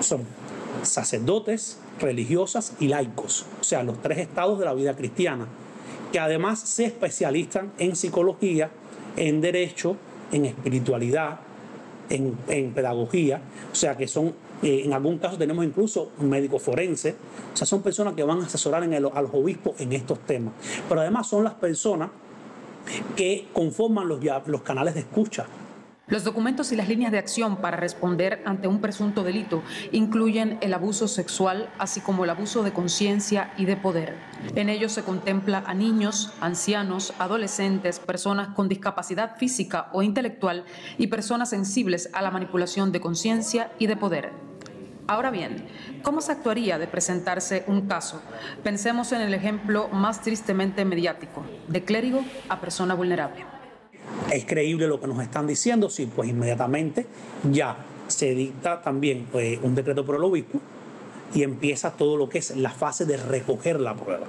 Son 0.00 0.24
sacerdotes, 0.82 1.78
religiosas 2.00 2.74
y 2.80 2.88
laicos, 2.88 3.46
o 3.60 3.64
sea, 3.64 3.82
los 3.82 4.00
tres 4.00 4.18
estados 4.18 4.58
de 4.58 4.64
la 4.64 4.74
vida 4.74 4.96
cristiana, 4.96 5.46
que 6.12 6.18
además 6.18 6.60
se 6.60 6.86
especializan 6.86 7.72
en 7.78 7.94
psicología, 7.96 8.70
en 9.16 9.40
derecho, 9.40 9.96
en 10.32 10.46
espiritualidad, 10.46 11.40
en, 12.08 12.72
pedagogía, 12.72 13.40
o 13.70 13.74
sea, 13.74 13.96
que 13.96 14.08
son, 14.08 14.34
eh, 14.62 14.82
en 14.84 14.92
algún 14.92 15.18
caso 15.18 15.38
tenemos 15.38 15.64
incluso 15.64 16.10
un 16.18 16.28
médico 16.28 16.58
forense, 16.58 17.14
o 17.52 17.56
sea, 17.56 17.66
son 17.66 17.82
personas 17.82 18.14
que 18.14 18.24
van 18.24 18.40
a 18.40 18.46
asesorar 18.46 18.82
en 18.82 18.94
a 18.94 19.00
los 19.00 19.12
obispos 19.32 19.80
en 19.80 19.92
estos 19.92 20.18
temas, 20.20 20.54
pero 20.88 21.02
además 21.02 21.28
son 21.28 21.44
las 21.44 21.54
personas 21.54 22.10
que 23.14 23.46
conforman 23.52 24.08
los, 24.08 24.20
los 24.46 24.62
canales 24.62 24.94
de 24.94 25.00
escucha 25.00 25.46
los 26.10 26.24
documentos 26.24 26.72
y 26.72 26.76
las 26.76 26.88
líneas 26.88 27.12
de 27.12 27.18
acción 27.18 27.56
para 27.56 27.76
responder 27.76 28.42
ante 28.44 28.68
un 28.68 28.80
presunto 28.80 29.22
delito 29.22 29.62
incluyen 29.92 30.58
el 30.60 30.74
abuso 30.74 31.08
sexual, 31.08 31.70
así 31.78 32.00
como 32.00 32.24
el 32.24 32.30
abuso 32.30 32.64
de 32.64 32.72
conciencia 32.72 33.52
y 33.56 33.64
de 33.64 33.76
poder. 33.76 34.16
En 34.56 34.68
ellos 34.68 34.90
se 34.92 35.04
contempla 35.04 35.62
a 35.66 35.72
niños, 35.72 36.32
ancianos, 36.40 37.14
adolescentes, 37.18 38.00
personas 38.00 38.48
con 38.48 38.68
discapacidad 38.68 39.36
física 39.36 39.88
o 39.92 40.02
intelectual 40.02 40.64
y 40.98 41.06
personas 41.06 41.50
sensibles 41.50 42.10
a 42.12 42.22
la 42.22 42.32
manipulación 42.32 42.90
de 42.90 43.00
conciencia 43.00 43.70
y 43.78 43.86
de 43.86 43.96
poder. 43.96 44.32
Ahora 45.06 45.30
bien, 45.30 45.66
¿cómo 46.02 46.20
se 46.20 46.32
actuaría 46.32 46.78
de 46.78 46.86
presentarse 46.86 47.64
un 47.66 47.88
caso? 47.88 48.20
Pensemos 48.62 49.12
en 49.12 49.20
el 49.20 49.34
ejemplo 49.34 49.88
más 49.88 50.22
tristemente 50.22 50.84
mediático, 50.84 51.44
de 51.68 51.84
clérigo 51.84 52.24
a 52.48 52.60
persona 52.60 52.94
vulnerable. 52.94 53.59
¿Es 54.30 54.44
creíble 54.44 54.86
lo 54.86 55.00
que 55.00 55.08
nos 55.08 55.20
están 55.20 55.46
diciendo? 55.46 55.90
Sí, 55.90 56.08
pues 56.14 56.28
inmediatamente 56.28 57.06
ya 57.50 57.76
se 58.06 58.34
dicta 58.34 58.80
también 58.80 59.26
pues, 59.30 59.58
un 59.62 59.74
decreto 59.74 60.04
por 60.04 60.16
el 60.16 60.24
obispo 60.24 60.60
y 61.34 61.42
empieza 61.42 61.92
todo 61.92 62.16
lo 62.16 62.28
que 62.28 62.38
es 62.38 62.56
la 62.56 62.70
fase 62.70 63.04
de 63.06 63.16
recoger 63.16 63.80
la 63.80 63.94
prueba. 63.94 64.26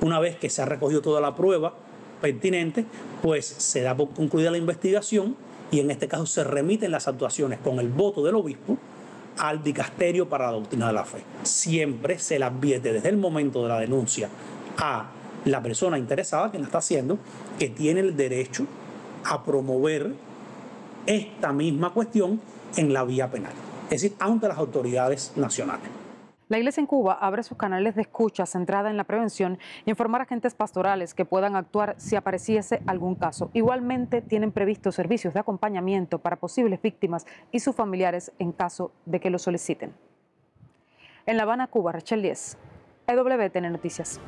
Una 0.00 0.20
vez 0.20 0.36
que 0.36 0.50
se 0.50 0.62
ha 0.62 0.64
recogido 0.66 1.02
toda 1.02 1.20
la 1.20 1.34
prueba 1.34 1.74
pertinente, 2.20 2.84
pues 3.22 3.46
se 3.46 3.82
da 3.82 3.96
por 3.96 4.10
concluida 4.10 4.50
la 4.50 4.58
investigación 4.58 5.36
y 5.70 5.80
en 5.80 5.90
este 5.90 6.08
caso 6.08 6.26
se 6.26 6.44
remiten 6.44 6.90
las 6.92 7.08
actuaciones 7.08 7.58
con 7.58 7.80
el 7.80 7.88
voto 7.88 8.24
del 8.24 8.36
obispo 8.36 8.78
al 9.38 9.62
dicasterio 9.62 10.28
para 10.28 10.46
la 10.46 10.52
doctrina 10.52 10.86
de 10.86 10.92
la 10.92 11.04
fe. 11.04 11.18
Siempre 11.42 12.18
se 12.18 12.38
le 12.38 12.44
advierte 12.44 12.92
desde 12.92 13.08
el 13.08 13.16
momento 13.16 13.62
de 13.62 13.68
la 13.68 13.80
denuncia 13.80 14.28
a 14.78 15.10
la 15.44 15.62
persona 15.62 15.98
interesada, 15.98 16.50
que 16.50 16.58
la 16.58 16.64
está 16.64 16.78
haciendo, 16.78 17.18
que 17.58 17.68
tiene 17.68 18.00
el 18.00 18.16
derecho 18.16 18.66
a 19.28 19.42
promover 19.42 20.14
esta 21.06 21.52
misma 21.52 21.92
cuestión 21.92 22.40
en 22.76 22.92
la 22.92 23.04
vía 23.04 23.30
penal, 23.30 23.52
es 23.84 24.02
decir, 24.02 24.16
ante 24.20 24.48
las 24.48 24.58
autoridades 24.58 25.32
nacionales. 25.36 25.88
La 26.48 26.58
Iglesia 26.58 26.80
en 26.80 26.86
Cuba 26.86 27.18
abre 27.20 27.42
sus 27.42 27.58
canales 27.58 27.96
de 27.96 28.02
escucha 28.02 28.46
centrada 28.46 28.88
en 28.88 28.96
la 28.96 29.02
prevención 29.02 29.58
y 29.84 29.90
informar 29.90 30.20
a 30.20 30.24
agentes 30.24 30.54
pastorales 30.54 31.12
que 31.12 31.24
puedan 31.24 31.56
actuar 31.56 31.96
si 31.98 32.14
apareciese 32.14 32.82
algún 32.86 33.16
caso. 33.16 33.50
Igualmente 33.52 34.22
tienen 34.22 34.52
previstos 34.52 34.94
servicios 34.94 35.34
de 35.34 35.40
acompañamiento 35.40 36.20
para 36.20 36.36
posibles 36.36 36.80
víctimas 36.80 37.26
y 37.50 37.58
sus 37.58 37.74
familiares 37.74 38.30
en 38.38 38.52
caso 38.52 38.92
de 39.06 39.18
que 39.18 39.30
lo 39.30 39.40
soliciten. 39.40 39.92
En 41.26 41.36
La 41.36 41.42
Habana, 41.42 41.66
Cuba, 41.66 41.90
Rachel 41.90 42.22
Díez, 42.22 42.56
EWTN 43.08 43.72
Noticias. 43.72 44.20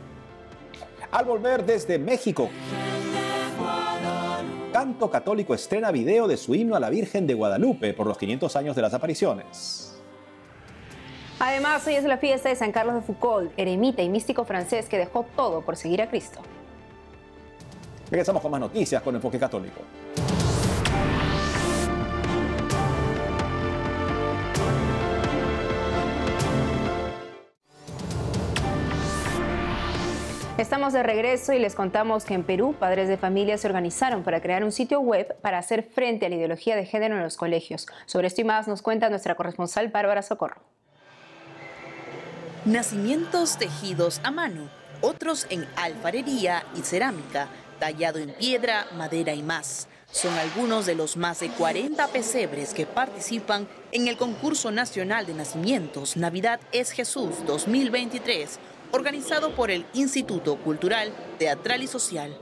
Al 1.12 1.24
volver 1.24 1.64
desde 1.64 2.00
México, 2.00 2.48
Canto 4.78 5.10
Católico 5.10 5.54
estrena 5.54 5.90
video 5.90 6.28
de 6.28 6.36
su 6.36 6.54
himno 6.54 6.76
a 6.76 6.78
la 6.78 6.88
Virgen 6.88 7.26
de 7.26 7.34
Guadalupe 7.34 7.94
por 7.94 8.06
los 8.06 8.16
500 8.16 8.54
años 8.54 8.76
de 8.76 8.82
las 8.82 8.94
apariciones. 8.94 9.98
Además, 11.40 11.84
hoy 11.88 11.94
es 11.96 12.04
la 12.04 12.16
fiesta 12.16 12.48
de 12.48 12.54
San 12.54 12.70
Carlos 12.70 12.94
de 12.94 13.00
Foucault, 13.00 13.50
eremita 13.56 14.02
y 14.02 14.08
místico 14.08 14.44
francés 14.44 14.88
que 14.88 14.96
dejó 14.96 15.26
todo 15.34 15.62
por 15.62 15.74
seguir 15.74 16.00
a 16.00 16.08
Cristo. 16.08 16.38
Regresamos 18.08 18.40
con 18.40 18.52
más 18.52 18.60
noticias 18.60 19.02
con 19.02 19.16
Enfoque 19.16 19.40
Católico. 19.40 19.80
Estamos 30.58 30.92
de 30.92 31.04
regreso 31.04 31.52
y 31.52 31.60
les 31.60 31.76
contamos 31.76 32.24
que 32.24 32.34
en 32.34 32.42
Perú 32.42 32.74
padres 32.76 33.08
de 33.08 33.16
familia 33.16 33.56
se 33.58 33.68
organizaron 33.68 34.24
para 34.24 34.42
crear 34.42 34.64
un 34.64 34.72
sitio 34.72 34.98
web 34.98 35.36
para 35.40 35.58
hacer 35.58 35.84
frente 35.84 36.26
a 36.26 36.28
la 36.28 36.34
ideología 36.34 36.74
de 36.74 36.84
género 36.84 37.14
en 37.14 37.22
los 37.22 37.36
colegios. 37.36 37.86
Sobre 38.06 38.26
esto 38.26 38.40
y 38.40 38.44
más 38.44 38.66
nos 38.66 38.82
cuenta 38.82 39.08
nuestra 39.08 39.36
corresponsal 39.36 39.86
Bárbara 39.86 40.20
Socorro. 40.20 40.60
Nacimientos 42.64 43.56
tejidos 43.56 44.20
a 44.24 44.32
mano, 44.32 44.68
otros 45.00 45.46
en 45.48 45.64
alfarería 45.76 46.64
y 46.76 46.80
cerámica, 46.80 47.46
tallado 47.78 48.18
en 48.18 48.32
piedra, 48.32 48.88
madera 48.96 49.34
y 49.34 49.44
más. 49.44 49.86
Son 50.10 50.34
algunos 50.34 50.86
de 50.86 50.96
los 50.96 51.16
más 51.16 51.38
de 51.38 51.50
40 51.50 52.04
pesebres 52.08 52.74
que 52.74 52.84
participan 52.84 53.68
en 53.92 54.08
el 54.08 54.16
concurso 54.16 54.72
nacional 54.72 55.24
de 55.24 55.34
nacimientos 55.34 56.16
Navidad 56.16 56.58
es 56.72 56.90
Jesús 56.90 57.46
2023 57.46 58.58
organizado 58.92 59.54
por 59.54 59.70
el 59.70 59.84
Instituto 59.92 60.56
Cultural, 60.56 61.12
Teatral 61.38 61.82
y 61.82 61.86
Social. 61.86 62.36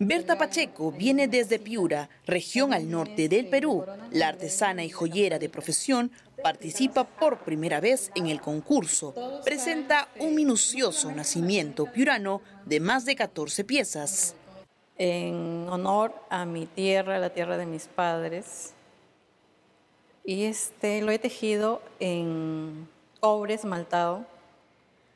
Berta 0.00 0.38
Pacheco 0.38 0.92
viene 0.92 1.26
desde 1.26 1.58
Piura, 1.58 2.08
región 2.24 2.72
al 2.72 2.88
norte 2.88 3.28
del 3.28 3.48
Perú. 3.48 3.84
La 4.12 4.28
artesana 4.28 4.84
y 4.84 4.90
joyera 4.90 5.40
de 5.40 5.48
profesión 5.48 6.12
participa 6.40 7.02
por 7.02 7.40
primera 7.40 7.80
vez 7.80 8.12
en 8.14 8.28
el 8.28 8.40
concurso. 8.40 9.12
Presenta 9.44 10.08
un 10.20 10.36
minucioso 10.36 11.10
nacimiento 11.10 11.86
piurano 11.86 12.42
de 12.64 12.78
más 12.78 13.06
de 13.06 13.16
14 13.16 13.64
piezas. 13.64 14.36
En 14.98 15.66
honor 15.68 16.14
a 16.30 16.44
mi 16.44 16.66
tierra, 16.66 17.18
la 17.18 17.30
tierra 17.30 17.56
de 17.56 17.66
mis 17.66 17.88
padres. 17.88 18.74
Y 20.24 20.44
este 20.44 21.02
lo 21.02 21.10
he 21.10 21.18
tejido 21.18 21.82
en 21.98 22.88
cobre 23.18 23.54
esmaltado 23.54 24.26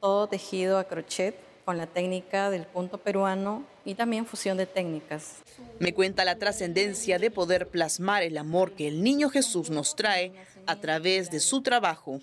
todo 0.02 0.26
tejido 0.26 0.78
a 0.78 0.84
crochet 0.84 1.36
con 1.64 1.78
la 1.78 1.86
técnica 1.86 2.50
del 2.50 2.66
punto 2.66 2.98
peruano 2.98 3.62
y 3.84 3.94
también 3.94 4.26
fusión 4.26 4.56
de 4.56 4.66
técnicas. 4.66 5.36
Me 5.78 5.94
cuenta 5.94 6.24
la 6.24 6.36
trascendencia 6.36 7.20
de 7.20 7.30
poder 7.30 7.68
plasmar 7.68 8.24
el 8.24 8.36
amor 8.36 8.72
que 8.72 8.88
el 8.88 9.04
niño 9.04 9.30
Jesús 9.30 9.70
nos 9.70 9.94
trae 9.94 10.32
a 10.66 10.74
través 10.74 11.30
de 11.30 11.38
su 11.38 11.62
trabajo. 11.62 12.18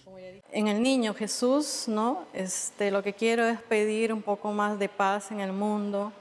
En 0.52 0.68
el 0.68 0.84
niño 0.84 1.14
Jesús, 1.14 1.86
¿no? 1.88 2.26
Este, 2.34 2.92
lo 2.92 3.02
que 3.02 3.14
quiero 3.14 3.48
es 3.48 3.62
pedir 3.62 4.12
un 4.12 4.24
poco 4.24 4.52
más 4.52 4.78
de 4.78 4.90
paz 4.90 5.32
en 5.32 5.40
el 5.40 5.54
mundo, 5.54 6.12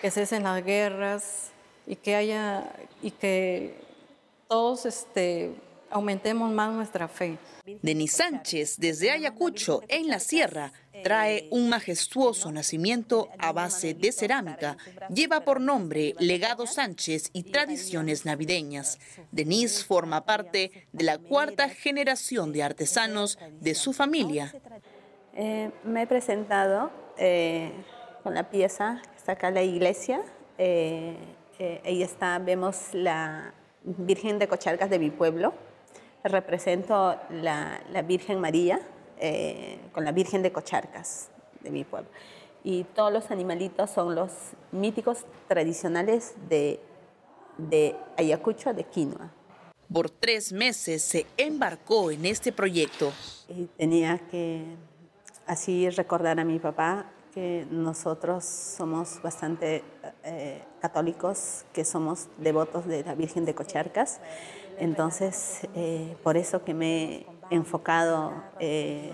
que 0.00 0.08
cesen 0.12 0.44
las 0.44 0.64
guerras 0.64 1.50
y 1.84 1.96
que 1.96 2.14
haya 2.14 2.72
y 3.02 3.10
que 3.10 3.74
todos 4.46 4.86
este, 4.86 5.52
aumentemos 5.90 6.50
más 6.50 6.72
nuestra 6.72 7.08
fe. 7.08 7.38
Denis 7.82 8.12
Sánchez, 8.12 8.76
desde 8.78 9.10
Ayacucho, 9.10 9.82
en 9.88 10.08
la 10.08 10.18
sierra, 10.18 10.72
trae 11.02 11.48
un 11.50 11.68
majestuoso 11.68 12.50
nacimiento 12.50 13.28
a 13.38 13.52
base 13.52 13.94
de 13.94 14.12
cerámica. 14.12 14.76
Lleva 15.12 15.40
por 15.40 15.60
nombre 15.60 16.14
Legado 16.18 16.66
Sánchez 16.66 17.30
y 17.32 17.44
Tradiciones 17.44 18.24
Navideñas. 18.24 18.98
Denise 19.30 19.84
forma 19.84 20.24
parte 20.24 20.86
de 20.92 21.04
la 21.04 21.18
cuarta 21.18 21.68
generación 21.68 22.52
de 22.52 22.62
artesanos 22.62 23.38
de 23.60 23.74
su 23.74 23.92
familia. 23.92 24.52
Eh, 25.34 25.70
me 25.84 26.02
he 26.02 26.06
presentado 26.06 26.90
eh, 27.16 27.72
con 28.22 28.34
la 28.34 28.50
pieza 28.50 29.00
que 29.12 29.16
está 29.16 29.32
acá 29.32 29.48
en 29.48 29.54
la 29.54 29.62
iglesia. 29.62 30.20
Eh, 30.56 31.16
ahí 31.84 32.02
está, 32.02 32.38
vemos 32.38 32.88
la 32.92 33.54
Virgen 33.84 34.38
de 34.38 34.48
Cocharcas 34.48 34.90
de 34.90 34.98
mi 34.98 35.10
pueblo 35.10 35.54
represento 36.28 37.16
la, 37.30 37.80
la 37.92 38.02
Virgen 38.02 38.40
María 38.40 38.80
eh, 39.20 39.80
con 39.92 40.04
la 40.04 40.12
Virgen 40.12 40.42
de 40.42 40.52
Cocharcas 40.52 41.30
de 41.60 41.70
mi 41.70 41.84
pueblo. 41.84 42.08
Y 42.62 42.84
todos 42.84 43.12
los 43.12 43.30
animalitos 43.30 43.90
son 43.90 44.14
los 44.14 44.30
míticos 44.72 45.24
tradicionales 45.48 46.34
de, 46.48 46.80
de 47.56 47.96
Ayacucho, 48.16 48.72
de 48.72 48.84
Quinoa. 48.84 49.32
Por 49.92 50.10
tres 50.10 50.52
meses 50.52 51.02
se 51.02 51.26
embarcó 51.36 52.10
en 52.10 52.26
este 52.26 52.52
proyecto. 52.52 53.12
Y 53.48 53.64
tenía 53.76 54.18
que 54.30 54.76
así 55.46 55.88
recordar 55.90 56.38
a 56.38 56.44
mi 56.44 56.58
papá 56.58 57.06
que 57.32 57.66
nosotros 57.70 58.44
somos 58.44 59.20
bastante 59.22 59.82
eh, 60.24 60.62
católicos, 60.80 61.64
que 61.72 61.84
somos 61.84 62.28
devotos 62.38 62.86
de 62.86 63.02
la 63.02 63.14
Virgen 63.14 63.44
de 63.44 63.54
Cocharcas 63.54 64.20
entonces, 64.78 65.60
eh, 65.74 66.16
por 66.22 66.36
eso 66.36 66.64
que 66.64 66.74
me 66.74 67.26
he 67.50 67.54
enfocado, 67.54 68.32
eh, 68.60 69.10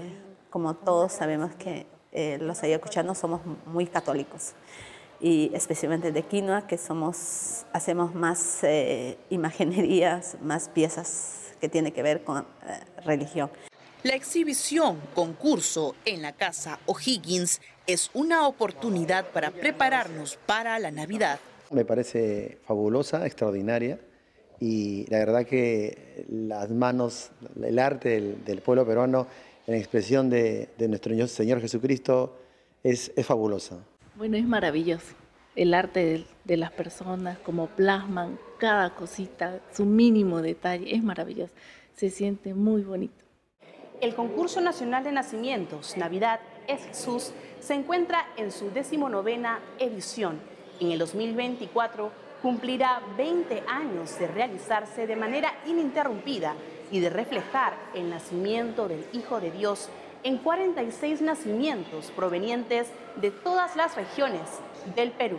como 0.50 0.74
todos 0.74 1.12
sabemos 1.12 1.54
que 1.54 1.86
eh, 2.12 2.38
los 2.40 2.62
ayacuchanos 2.62 3.18
somos 3.18 3.40
muy 3.66 3.86
católicos. 3.86 4.52
y 5.20 5.50
especialmente 5.54 6.12
de 6.12 6.22
quinoa, 6.22 6.66
que 6.66 6.76
somos, 6.76 7.64
hacemos 7.72 8.14
más 8.14 8.58
eh, 8.62 9.16
imaginerías, 9.30 10.36
más 10.42 10.68
piezas 10.68 11.54
que 11.60 11.68
tienen 11.68 11.92
que 11.92 12.02
ver 12.02 12.24
con 12.24 12.42
eh, 12.42 12.44
religión. 13.04 13.50
La 14.02 14.14
exhibición 14.14 15.00
concurso 15.14 15.94
en 16.04 16.20
la 16.20 16.32
Casa 16.32 16.78
O'Higgins 16.86 17.60
es 17.86 18.10
una 18.12 18.46
oportunidad 18.46 19.26
para 19.30 19.50
prepararnos 19.50 20.36
para 20.46 20.78
la 20.78 20.90
Navidad. 20.90 21.38
Me 21.70 21.84
parece 21.84 22.58
fabulosa, 22.66 23.24
extraordinaria 23.24 23.98
y 24.60 25.06
la 25.10 25.18
verdad 25.18 25.46
que 25.46 26.26
las 26.28 26.70
manos, 26.70 27.30
el 27.62 27.78
arte 27.78 28.36
del, 28.44 28.60
pueblo 28.60 28.86
peruano 28.86 29.26
en 29.66 29.74
expresión 29.74 30.30
de, 30.30 30.68
nuestro 30.88 31.26
Señor 31.26 31.60
Jesucristo 31.60 32.36
es, 32.82 33.12
es 33.16 33.26
fabulosa. 33.26 33.78
Bueno, 34.16 34.36
es 34.36 34.44
maravilloso 34.44 35.14
el 35.56 35.74
arte 35.74 36.26
de, 36.44 36.56
las 36.56 36.72
personas, 36.72 37.38
como 37.38 37.68
plasman 37.68 38.38
cada 38.58 38.94
cosita, 38.94 39.60
su 39.72 39.84
mínimo 39.84 40.42
detalle, 40.42 40.94
es 40.94 41.02
maravilloso. 41.02 41.52
Se 41.94 42.10
siente 42.10 42.54
muy 42.54 42.82
bonito. 42.82 43.24
El 44.00 44.14
concurso 44.14 44.60
nacional 44.60 45.04
de 45.04 45.12
nacimientos 45.12 45.96
Navidad 45.96 46.40
es 46.66 46.82
Jesús 46.84 47.32
se 47.60 47.74
encuentra 47.74 48.26
en 48.36 48.50
su 48.50 48.70
decimonovena 48.70 49.60
edición. 49.78 50.40
En 50.80 50.90
el 50.90 50.98
2024 50.98 52.10
cumplirá 52.44 53.00
20 53.16 53.62
años 53.66 54.18
de 54.18 54.26
realizarse 54.26 55.06
de 55.06 55.16
manera 55.16 55.50
ininterrumpida 55.64 56.54
y 56.90 57.00
de 57.00 57.08
reflejar 57.08 57.74
el 57.94 58.10
nacimiento 58.10 58.86
del 58.86 59.02
Hijo 59.14 59.40
de 59.40 59.50
Dios 59.50 59.88
en 60.24 60.36
46 60.36 61.22
nacimientos 61.22 62.12
provenientes 62.14 62.88
de 63.16 63.30
todas 63.30 63.76
las 63.76 63.96
regiones 63.96 64.42
del 64.94 65.12
Perú. 65.12 65.38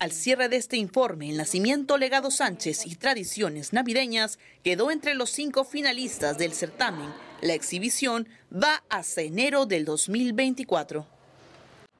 Al 0.00 0.10
cierre 0.10 0.48
de 0.48 0.56
este 0.56 0.76
informe, 0.76 1.30
el 1.30 1.36
nacimiento 1.36 1.96
Legado 1.96 2.32
Sánchez 2.32 2.84
y 2.84 2.96
Tradiciones 2.96 3.72
Navideñas 3.72 4.40
quedó 4.64 4.90
entre 4.90 5.14
los 5.14 5.30
cinco 5.30 5.62
finalistas 5.62 6.36
del 6.36 6.52
certamen. 6.52 7.10
La 7.42 7.54
exhibición 7.54 8.26
va 8.52 8.82
hasta 8.88 9.20
enero 9.22 9.66
del 9.66 9.84
2024. 9.84 11.21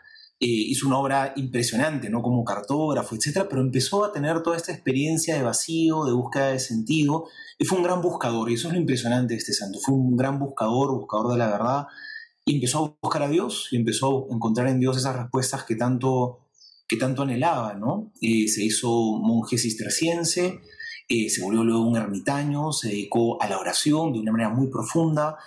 eh, 0.43 0.47
hizo 0.47 0.87
una 0.87 0.97
obra 0.97 1.33
impresionante, 1.35 2.09
¿no? 2.09 2.23
Como 2.23 2.43
cartógrafo, 2.43 3.15
etcétera, 3.15 3.47
pero 3.47 3.61
empezó 3.61 4.03
a 4.03 4.11
tener 4.11 4.41
toda 4.41 4.57
esta 4.57 4.71
experiencia 4.71 5.35
de 5.35 5.43
vacío, 5.43 6.03
de 6.03 6.13
búsqueda 6.13 6.47
de 6.47 6.59
sentido, 6.59 7.27
y 7.59 7.65
fue 7.65 7.77
un 7.77 7.83
gran 7.83 8.01
buscador, 8.01 8.49
y 8.49 8.55
eso 8.55 8.67
es 8.67 8.73
lo 8.73 8.79
impresionante 8.79 9.35
de 9.35 9.37
este 9.37 9.53
santo, 9.53 9.77
fue 9.79 9.93
un 9.93 10.17
gran 10.17 10.39
buscador, 10.39 10.97
buscador 10.97 11.33
de 11.33 11.37
la 11.37 11.47
verdad, 11.47 11.85
empezó 12.55 12.85
a 12.85 12.97
buscar 13.01 13.23
a 13.23 13.29
Dios 13.29 13.67
y 13.71 13.77
empezó 13.77 14.27
a 14.29 14.35
encontrar 14.35 14.67
en 14.67 14.79
Dios 14.79 14.97
esas 14.97 15.15
respuestas 15.15 15.63
que 15.63 15.75
tanto, 15.75 16.47
que 16.87 16.97
tanto 16.97 17.23
anhelaba, 17.23 17.73
¿no? 17.75 18.11
Se 18.19 18.63
hizo 18.63 18.89
monje 19.19 19.57
cisterciense, 19.57 20.59
eh, 21.07 21.29
se 21.29 21.41
volvió 21.41 21.63
luego 21.63 21.87
un 21.87 21.97
ermitaño, 21.97 22.71
se 22.71 22.87
dedicó 22.87 23.41
a 23.41 23.49
la 23.49 23.59
oración 23.59 24.13
de 24.13 24.19
una 24.19 24.31
manera 24.31 24.49
muy 24.49 24.69
profunda. 24.69 25.37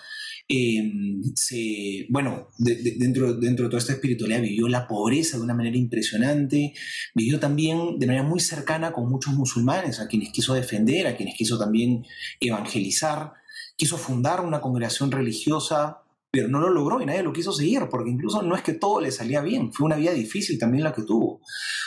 Em, 0.46 1.22
se, 1.34 2.06
bueno, 2.10 2.48
dentro, 2.58 3.32
dentro 3.32 3.64
de 3.64 3.70
toda 3.70 3.78
esta 3.78 3.94
espiritualidad 3.94 4.42
vivió 4.42 4.68
la 4.68 4.86
pobreza 4.86 5.38
de 5.38 5.42
una 5.42 5.54
manera 5.54 5.78
impresionante, 5.78 6.74
vivió 7.14 7.40
también 7.40 7.98
de 7.98 8.06
manera 8.06 8.24
muy 8.24 8.40
cercana 8.40 8.92
con 8.92 9.08
muchos 9.08 9.32
musulmanes, 9.32 10.00
a 10.00 10.06
quienes 10.06 10.32
quiso 10.32 10.52
defender, 10.52 11.06
a 11.06 11.16
quienes 11.16 11.34
quiso 11.34 11.58
también 11.58 12.04
evangelizar, 12.40 13.32
quiso 13.76 13.96
fundar 13.96 14.42
una 14.42 14.60
congregación 14.60 15.10
religiosa 15.10 16.03
pero 16.34 16.48
no 16.48 16.60
lo 16.60 16.70
logró 16.70 17.00
y 17.00 17.06
nadie 17.06 17.22
lo 17.22 17.32
quiso 17.32 17.52
seguir, 17.52 17.88
porque 17.88 18.10
incluso 18.10 18.42
no 18.42 18.56
es 18.56 18.62
que 18.62 18.72
todo 18.72 19.00
le 19.00 19.12
salía 19.12 19.40
bien, 19.40 19.72
fue 19.72 19.86
una 19.86 19.96
vida 19.96 20.12
difícil 20.12 20.58
también 20.58 20.82
la 20.82 20.92
que 20.92 21.02
tuvo. 21.02 21.40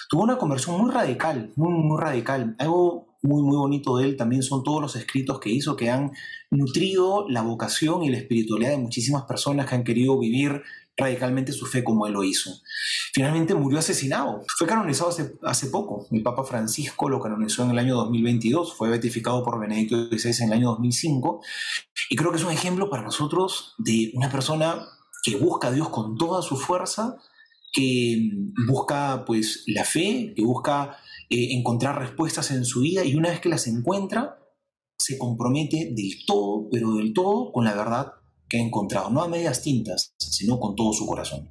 Tuvo 0.10 0.24
una 0.24 0.38
conversión 0.38 0.80
muy 0.80 0.90
radical, 0.90 1.52
muy, 1.56 1.74
muy 1.74 2.00
radical. 2.00 2.56
Algo 2.60 3.18
muy, 3.22 3.44
muy 3.44 3.58
bonito 3.58 3.98
de 3.98 4.06
él 4.06 4.16
también 4.16 4.44
son 4.44 4.64
todos 4.64 4.82
los 4.82 4.96
escritos 4.96 5.40
que 5.40 5.50
hizo 5.50 5.76
que 5.76 5.90
han 5.90 6.12
nutrido 6.50 7.28
la 7.28 7.42
vocación 7.42 8.04
y 8.04 8.10
la 8.10 8.18
espiritualidad 8.18 8.72
de 8.72 8.78
muchísimas 8.78 9.24
personas 9.24 9.68
que 9.68 9.76
han 9.76 9.84
querido 9.84 10.18
vivir 10.18 10.62
radicalmente 10.98 11.54
su 11.54 11.68
fe 11.68 11.84
como 11.84 12.08
él 12.08 12.14
lo 12.14 12.24
hizo. 12.24 12.52
Finalmente 13.14 13.54
murió 13.54 13.80
asesinado. 13.80 14.44
Fue 14.58 14.68
canonizado 14.68 15.12
hace, 15.44 15.68
poco. 15.68 16.08
El 16.12 16.24
Papa 16.24 16.44
Francisco 16.44 17.08
lo 17.08 17.22
canonizó 17.22 17.64
en 17.64 17.72
el 17.72 17.80
año 17.80 17.96
2022. 17.96 18.76
Fue 18.76 18.90
beatificado 18.90 19.44
por 19.44 19.60
Benedicto 19.60 20.08
XVI 20.08 20.44
en 20.44 20.48
el 20.48 20.54
año 20.54 20.70
2005. 20.70 21.42
Y 22.10 22.16
creo 22.16 22.32
que 22.32 22.38
es 22.38 22.44
un 22.44 22.52
ejemplo 22.52 22.90
para 22.90 23.04
nosotros 23.04 23.76
de 23.78 24.12
una 24.16 24.32
persona 24.32 24.88
que 25.24 25.36
busca 25.36 25.68
a 25.68 25.72
Dios 25.72 25.90
con 25.90 26.18
toda 26.18 26.42
su 26.42 26.58
fuerza, 26.58 27.18
que 27.72 28.32
busca 28.68 29.24
pues 29.26 29.64
la 29.68 29.84
fe, 29.84 30.34
que 30.36 30.44
busca 30.44 30.98
eh, 31.30 31.50
encontrar 31.52 32.00
respuestas 32.00 32.50
en 32.52 32.66
su 32.66 32.82
vida 32.82 33.04
y 33.04 33.16
una 33.16 33.30
vez 33.30 33.40
que 33.40 33.50
las 33.50 33.68
encuentra, 33.68 34.40
se 34.98 35.18
compromete 35.18 35.92
del 35.96 36.26
todo, 36.26 36.68
pero 36.72 36.96
del 36.96 37.14
todo 37.14 37.52
con 37.52 37.66
la 37.66 37.76
verdad 37.76 38.14
que 38.48 38.58
ha 38.58 38.62
encontrado, 38.62 39.10
no 39.10 39.22
a 39.22 39.28
medias 39.28 39.62
tintas, 39.62 40.14
sino 40.18 40.60
con 40.60 40.76
todo 40.76 40.94
su 40.94 41.06
corazón. 41.06 41.50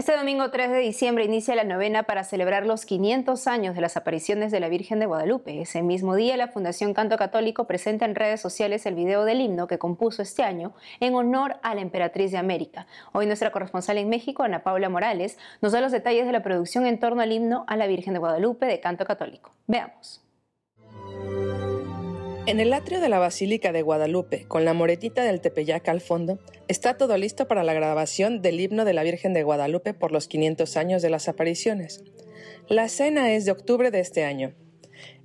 Este 0.00 0.16
domingo 0.16 0.50
3 0.50 0.70
de 0.70 0.78
diciembre 0.78 1.26
inicia 1.26 1.54
la 1.54 1.62
novena 1.62 2.04
para 2.04 2.24
celebrar 2.24 2.64
los 2.64 2.86
500 2.86 3.46
años 3.46 3.74
de 3.74 3.82
las 3.82 3.98
apariciones 3.98 4.50
de 4.50 4.58
la 4.58 4.70
Virgen 4.70 4.98
de 4.98 5.04
Guadalupe. 5.04 5.60
Ese 5.60 5.82
mismo 5.82 6.14
día, 6.14 6.38
la 6.38 6.48
Fundación 6.48 6.94
Canto 6.94 7.18
Católico 7.18 7.66
presenta 7.66 8.06
en 8.06 8.14
redes 8.14 8.40
sociales 8.40 8.86
el 8.86 8.94
video 8.94 9.26
del 9.26 9.42
himno 9.42 9.66
que 9.66 9.78
compuso 9.78 10.22
este 10.22 10.42
año 10.42 10.72
en 11.00 11.14
honor 11.14 11.56
a 11.62 11.74
la 11.74 11.82
Emperatriz 11.82 12.30
de 12.30 12.38
América. 12.38 12.86
Hoy 13.12 13.26
nuestra 13.26 13.52
corresponsal 13.52 13.98
en 13.98 14.08
México, 14.08 14.42
Ana 14.42 14.62
Paula 14.62 14.88
Morales, 14.88 15.36
nos 15.60 15.72
da 15.72 15.82
los 15.82 15.92
detalles 15.92 16.24
de 16.24 16.32
la 16.32 16.42
producción 16.42 16.86
en 16.86 16.98
torno 16.98 17.20
al 17.20 17.32
himno 17.32 17.66
a 17.68 17.76
la 17.76 17.86
Virgen 17.86 18.14
de 18.14 18.20
Guadalupe 18.20 18.64
de 18.64 18.80
Canto 18.80 19.04
Católico. 19.04 19.52
Veamos. 19.66 20.22
En 22.46 22.58
el 22.58 22.72
atrio 22.72 23.00
de 23.00 23.08
la 23.08 23.18
Basílica 23.18 23.70
de 23.70 23.82
Guadalupe, 23.82 24.46
con 24.48 24.64
la 24.64 24.74
moretita 24.74 25.22
del 25.22 25.40
Tepeyac 25.40 25.88
al 25.88 26.00
fondo, 26.00 26.38
está 26.68 26.96
todo 26.96 27.16
listo 27.16 27.46
para 27.46 27.62
la 27.62 27.74
grabación 27.74 28.42
del 28.42 28.60
himno 28.60 28.84
de 28.84 28.94
la 28.94 29.02
Virgen 29.02 29.34
de 29.34 29.42
Guadalupe 29.42 29.94
por 29.94 30.10
los 30.10 30.26
500 30.26 30.76
años 30.76 31.02
de 31.02 31.10
las 31.10 31.28
apariciones. 31.28 32.02
La 32.68 32.88
cena 32.88 33.32
es 33.32 33.44
de 33.44 33.52
octubre 33.52 33.90
de 33.90 34.00
este 34.00 34.24
año. 34.24 34.54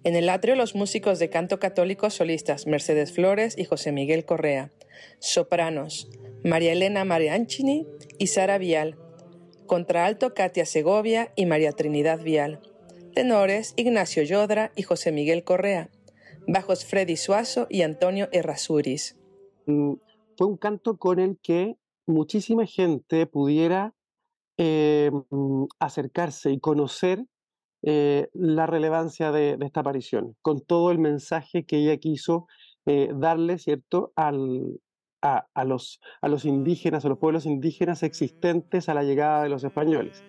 En 0.03 0.15
el 0.15 0.29
atrio 0.29 0.55
los 0.55 0.75
músicos 0.75 1.17
de 1.17 1.29
canto 1.29 1.57
católico 1.57 2.09
solistas 2.09 2.67
Mercedes 2.67 3.11
Flores 3.11 3.57
y 3.57 3.65
José 3.65 3.91
Miguel 3.91 4.25
Correa, 4.25 4.71
sopranos 5.19 6.09
María 6.43 6.73
Elena 6.73 7.05
Marianchini 7.05 7.87
y 8.19 8.27
Sara 8.27 8.59
Vial, 8.59 8.97
contraalto 9.65 10.33
Katia 10.35 10.65
Segovia 10.65 11.31
y 11.35 11.47
María 11.47 11.71
Trinidad 11.71 12.19
Vial, 12.19 12.61
tenores 13.15 13.73
Ignacio 13.77 14.21
Yodra 14.21 14.71
y 14.75 14.83
José 14.83 15.11
Miguel 15.11 15.43
Correa, 15.43 15.89
bajos 16.47 16.85
Freddy 16.85 17.17
Suazo 17.17 17.67
y 17.69 17.81
Antonio 17.81 18.27
Errázuriz. 18.31 19.17
Mm, 19.65 19.93
fue 20.37 20.47
un 20.47 20.57
canto 20.57 20.97
con 20.97 21.19
el 21.19 21.37
que 21.41 21.77
muchísima 22.05 22.65
gente 22.65 23.25
pudiera 23.25 23.93
eh, 24.57 25.11
mm, 25.29 25.65
acercarse 25.79 26.51
y 26.51 26.59
conocer 26.59 27.25
eh, 27.81 28.29
la 28.33 28.65
relevancia 28.65 29.31
de, 29.31 29.57
esta 29.61 29.81
aparición, 29.81 30.35
con 30.41 30.61
todo 30.61 30.91
el 30.91 30.99
mensaje 30.99 31.65
que 31.65 31.77
ella 31.77 31.97
quiso 31.97 32.47
eh, 32.85 33.11
darle, 33.13 33.57
¿cierto?, 33.57 34.11
a, 34.15 34.31
los, 34.31 35.99
a 36.21 36.27
los 36.27 36.45
indígenas, 36.45 37.05
a 37.05 37.09
los 37.09 37.17
pueblos 37.17 37.45
indígenas 37.45 38.03
existentes 38.03 38.89
a 38.89 38.93
la 38.93 39.03
llegada 39.03 39.43
de 39.43 39.49
los 39.49 39.63
españoles, 39.63 40.23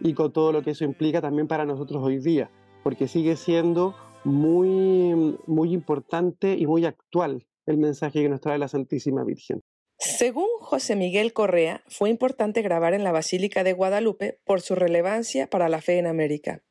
y 0.00 0.14
con 0.14 0.32
todo 0.32 0.52
lo 0.52 0.62
que 0.62 0.70
eso 0.70 0.84
implica 0.84 1.20
también 1.20 1.48
para 1.48 1.64
nosotros 1.64 2.02
hoy 2.02 2.18
día, 2.18 2.50
porque 2.82 3.08
sigue 3.08 3.36
siendo 3.36 3.94
muy, 4.24 5.38
muy 5.46 5.72
importante 5.72 6.54
y 6.54 6.66
muy 6.66 6.84
actual 6.84 7.46
el 7.66 7.78
mensaje 7.78 8.22
que 8.22 8.28
nos 8.28 8.40
trae 8.40 8.58
la 8.58 8.68
Santísima 8.68 9.24
Virgen. 9.24 9.60
Según 9.98 10.48
José 10.60 10.96
Miguel 10.96 11.32
Correa, 11.32 11.82
fue 11.88 12.10
importante 12.10 12.62
grabar 12.62 12.94
en 12.94 13.04
la 13.04 13.12
Basílica 13.12 13.64
de 13.64 13.72
Guadalupe 13.72 14.38
por 14.44 14.60
su 14.60 14.74
relevancia 14.74 15.48
para 15.48 15.68
la 15.68 15.80
fe 15.80 15.98
en 15.98 16.06
América, 16.06 16.62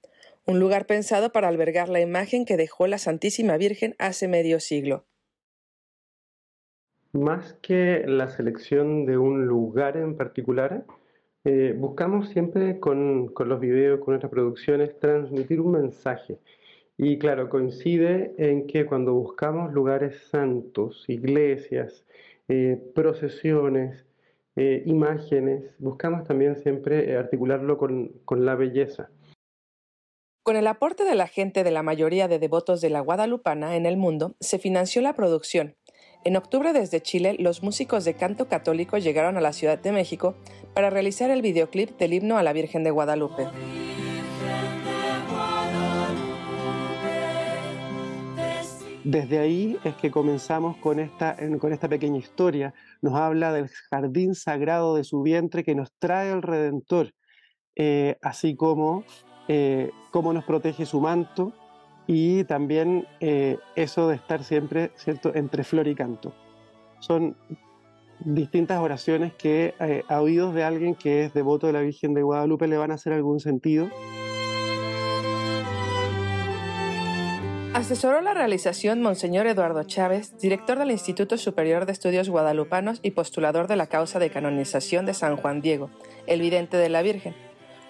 un 0.45 0.59
lugar 0.59 0.85
pensado 0.85 1.31
para 1.31 1.47
albergar 1.47 1.89
la 1.89 2.01
imagen 2.01 2.45
que 2.45 2.57
dejó 2.57 2.85
la 2.85 2.97
Santísima 2.97 3.57
Virgen 3.57 3.95
hace 3.97 4.27
medio 4.27 4.59
siglo. 4.59 5.05
Más 7.13 7.53
que 7.61 8.03
la 8.07 8.27
selección 8.27 9.05
de 9.05 9.17
un 9.17 9.45
lugar 9.45 9.97
en 9.97 10.17
particular, 10.17 10.85
eh, 11.45 11.73
buscamos 11.77 12.29
siempre 12.29 12.79
con, 12.79 13.27
con 13.29 13.49
los 13.49 13.59
videos, 13.59 13.99
con 13.99 14.13
nuestras 14.13 14.31
producciones, 14.31 14.99
transmitir 14.99 15.61
un 15.61 15.71
mensaje 15.71 16.39
y 16.97 17.17
claro, 17.17 17.49
coincide 17.49 18.33
en 18.37 18.67
que 18.67 18.85
cuando 18.85 19.13
buscamos 19.13 19.73
lugares 19.73 20.27
santos, 20.29 21.05
iglesias, 21.07 22.05
eh, 22.47 22.79
procesiones, 22.93 24.05
eh, 24.55 24.83
imágenes, 24.85 25.75
buscamos 25.79 26.27
también 26.27 26.57
siempre 26.57 27.11
eh, 27.11 27.17
articularlo 27.17 27.77
con, 27.77 28.09
con 28.25 28.45
la 28.45 28.55
belleza. 28.55 29.09
Con 30.43 30.57
el 30.57 30.67
aporte 30.67 31.05
de 31.05 31.15
la 31.15 31.27
gente 31.27 31.63
de 31.63 31.71
la 31.71 31.83
mayoría 31.83 32.27
de 32.27 32.37
devotos 32.37 32.81
de 32.81 32.89
la 32.89 32.99
Guadalupana 32.99 33.75
en 33.75 33.85
el 33.85 33.97
mundo, 33.97 34.35
se 34.39 34.59
financió 34.59 35.01
la 35.01 35.15
producción. 35.15 35.75
En 36.25 36.35
octubre 36.35 36.73
desde 36.73 37.01
Chile, 37.01 37.35
los 37.39 37.63
músicos 37.63 38.05
de 38.05 38.13
canto 38.13 38.47
católico 38.47 38.97
llegaron 38.97 39.37
a 39.37 39.41
la 39.41 39.53
Ciudad 39.53 39.79
de 39.79 39.91
México 39.91 40.35
para 40.73 40.89
realizar 40.89 41.31
el 41.31 41.41
videoclip 41.41 41.97
del 41.97 42.13
himno 42.13 42.37
a 42.37 42.43
la 42.43 42.53
Virgen 42.53 42.83
de 42.83 42.91
Guadalupe. 42.91 43.47
Desde 49.03 49.39
ahí 49.39 49.77
es 49.83 49.95
que 49.95 50.11
comenzamos 50.11 50.77
con 50.77 50.99
esta, 50.99 51.35
con 51.59 51.73
esta 51.73 51.89
pequeña 51.89 52.19
historia. 52.19 52.73
Nos 53.01 53.15
habla 53.15 53.51
del 53.51 53.67
jardín 53.67 54.33
sagrado 54.33 54.95
de 54.95 55.03
su 55.03 55.21
vientre 55.21 55.65
que 55.65 55.75
nos 55.75 55.91
trae 55.99 56.31
el 56.31 56.41
Redentor, 56.41 57.11
eh, 57.75 58.17
así 58.21 58.55
como 58.55 59.03
eh, 59.49 59.91
cómo 60.11 60.31
nos 60.31 60.45
protege 60.45 60.85
su 60.85 61.01
manto 61.01 61.51
y 62.07 62.45
también 62.45 63.05
eh, 63.19 63.57
eso 63.75 64.07
de 64.07 64.15
estar 64.15 64.43
siempre 64.43 64.91
¿cierto? 64.95 65.35
entre 65.35 65.65
flor 65.65 65.89
y 65.89 65.95
canto. 65.95 66.33
Son 66.99 67.35
distintas 68.19 68.79
oraciones 68.79 69.33
que 69.33 69.73
a 70.07 70.21
oídos 70.21 70.53
de 70.53 70.63
alguien 70.63 70.95
que 70.95 71.25
es 71.25 71.33
devoto 71.33 71.67
de 71.67 71.73
la 71.73 71.81
Virgen 71.81 72.13
de 72.13 72.23
Guadalupe 72.23 72.67
le 72.69 72.77
van 72.77 72.91
a 72.91 72.93
hacer 72.93 73.11
algún 73.11 73.41
sentido. 73.41 73.89
Asesoró 77.73 78.21
la 78.21 78.35
realización 78.35 79.01
Monseñor 79.01 79.47
Eduardo 79.47 79.83
Chávez, 79.83 80.37
director 80.37 80.77
del 80.77 80.91
Instituto 80.91 81.39
Superior 81.39 81.87
de 81.87 81.91
Estudios 81.91 82.29
Guadalupanos 82.29 82.99
y 83.01 83.11
postulador 83.11 83.67
de 83.67 83.75
la 83.75 83.87
causa 83.87 84.19
de 84.19 84.29
canonización 84.29 85.07
de 85.07 85.15
San 85.15 85.37
Juan 85.37 85.59
Diego, 85.59 85.89
el 86.27 86.39
vidente 86.39 86.77
de 86.77 86.89
la 86.89 87.01
Virgen. 87.01 87.33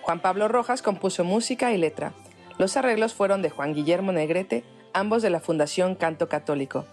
Juan 0.02 0.22
Pablo 0.22 0.48
Rojas 0.48 0.82
compuso 0.82 1.26
música 1.26 1.74
y 1.74 1.78
letra. 1.78 2.13
Los 2.58 2.78
arreglos 2.78 3.13
fueron 3.13 3.41
de 3.41 3.50
Juan 3.50 3.74
Guillermo 3.74 4.13
Negrete, 4.13 4.63
ambos 4.93 5.22
de 5.22 5.30
la 5.30 5.41
Fundación 5.41 5.96
Canto 5.96 6.30
Católico. 6.30 6.86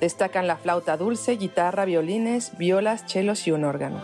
Destacan 0.00 0.48
la 0.48 0.56
flauta 0.56 0.96
dulce, 0.96 1.36
guitarra, 1.36 1.84
violines, 1.84 2.58
violas, 2.58 3.06
chelos 3.06 3.46
y 3.46 3.52
un 3.52 3.64
órgano. 3.64 4.02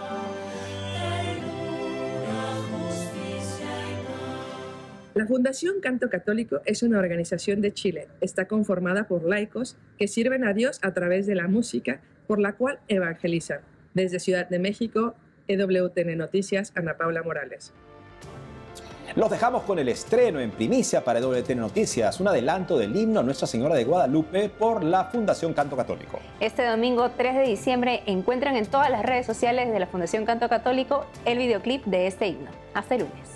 La 5.21 5.27
Fundación 5.27 5.81
Canto 5.83 6.09
Católico 6.09 6.63
es 6.65 6.83
una 6.83 6.99
organización 6.99 7.61
de 7.61 7.75
Chile. 7.75 8.09
Está 8.23 8.49
conformada 8.49 9.07
por 9.07 9.23
laicos 9.23 9.77
que 9.99 10.09
sirven 10.09 10.45
a 10.47 10.55
Dios 10.55 10.79
a 10.81 10.95
través 10.95 11.27
de 11.27 11.35
la 11.35 11.47
música, 11.47 12.01
por 12.27 12.41
la 12.41 12.55
cual 12.55 12.79
evangelizan. 12.89 13.61
Desde 13.93 14.19
Ciudad 14.19 14.49
de 14.49 14.59
México, 14.59 15.15
EWTN 15.47 16.17
Noticias, 16.17 16.73
Ana 16.75 16.97
Paula 16.97 17.23
Morales. 17.23 17.75
Los 19.15 19.31
dejamos 19.31 19.65
con 19.65 19.79
el 19.79 19.91
estreno 19.91 20.41
en 20.41 20.53
primicia 20.53 21.05
para 21.05 21.19
EWTN 21.19 21.59
Noticias, 21.59 22.19
un 22.19 22.29
adelanto 22.29 22.79
del 22.79 22.97
himno 22.97 23.21
a 23.21 23.23
Nuestra 23.23 23.47
Señora 23.47 23.75
de 23.75 23.85
Guadalupe 23.85 24.49
por 24.49 24.83
la 24.83 25.05
Fundación 25.05 25.53
Canto 25.53 25.77
Católico. 25.77 26.19
Este 26.41 26.65
domingo 26.65 27.11
3 27.11 27.35
de 27.35 27.43
diciembre 27.43 28.03
encuentran 28.07 28.57
en 28.57 28.65
todas 28.65 28.89
las 28.89 29.05
redes 29.05 29.27
sociales 29.27 29.71
de 29.71 29.81
la 29.81 29.87
Fundación 29.87 30.25
Canto 30.25 30.49
Católico 30.49 31.05
el 31.27 31.37
videoclip 31.37 31.85
de 31.85 32.07
este 32.07 32.29
himno. 32.29 32.51
Hasta 32.73 32.95
el 32.95 33.03
lunes. 33.03 33.30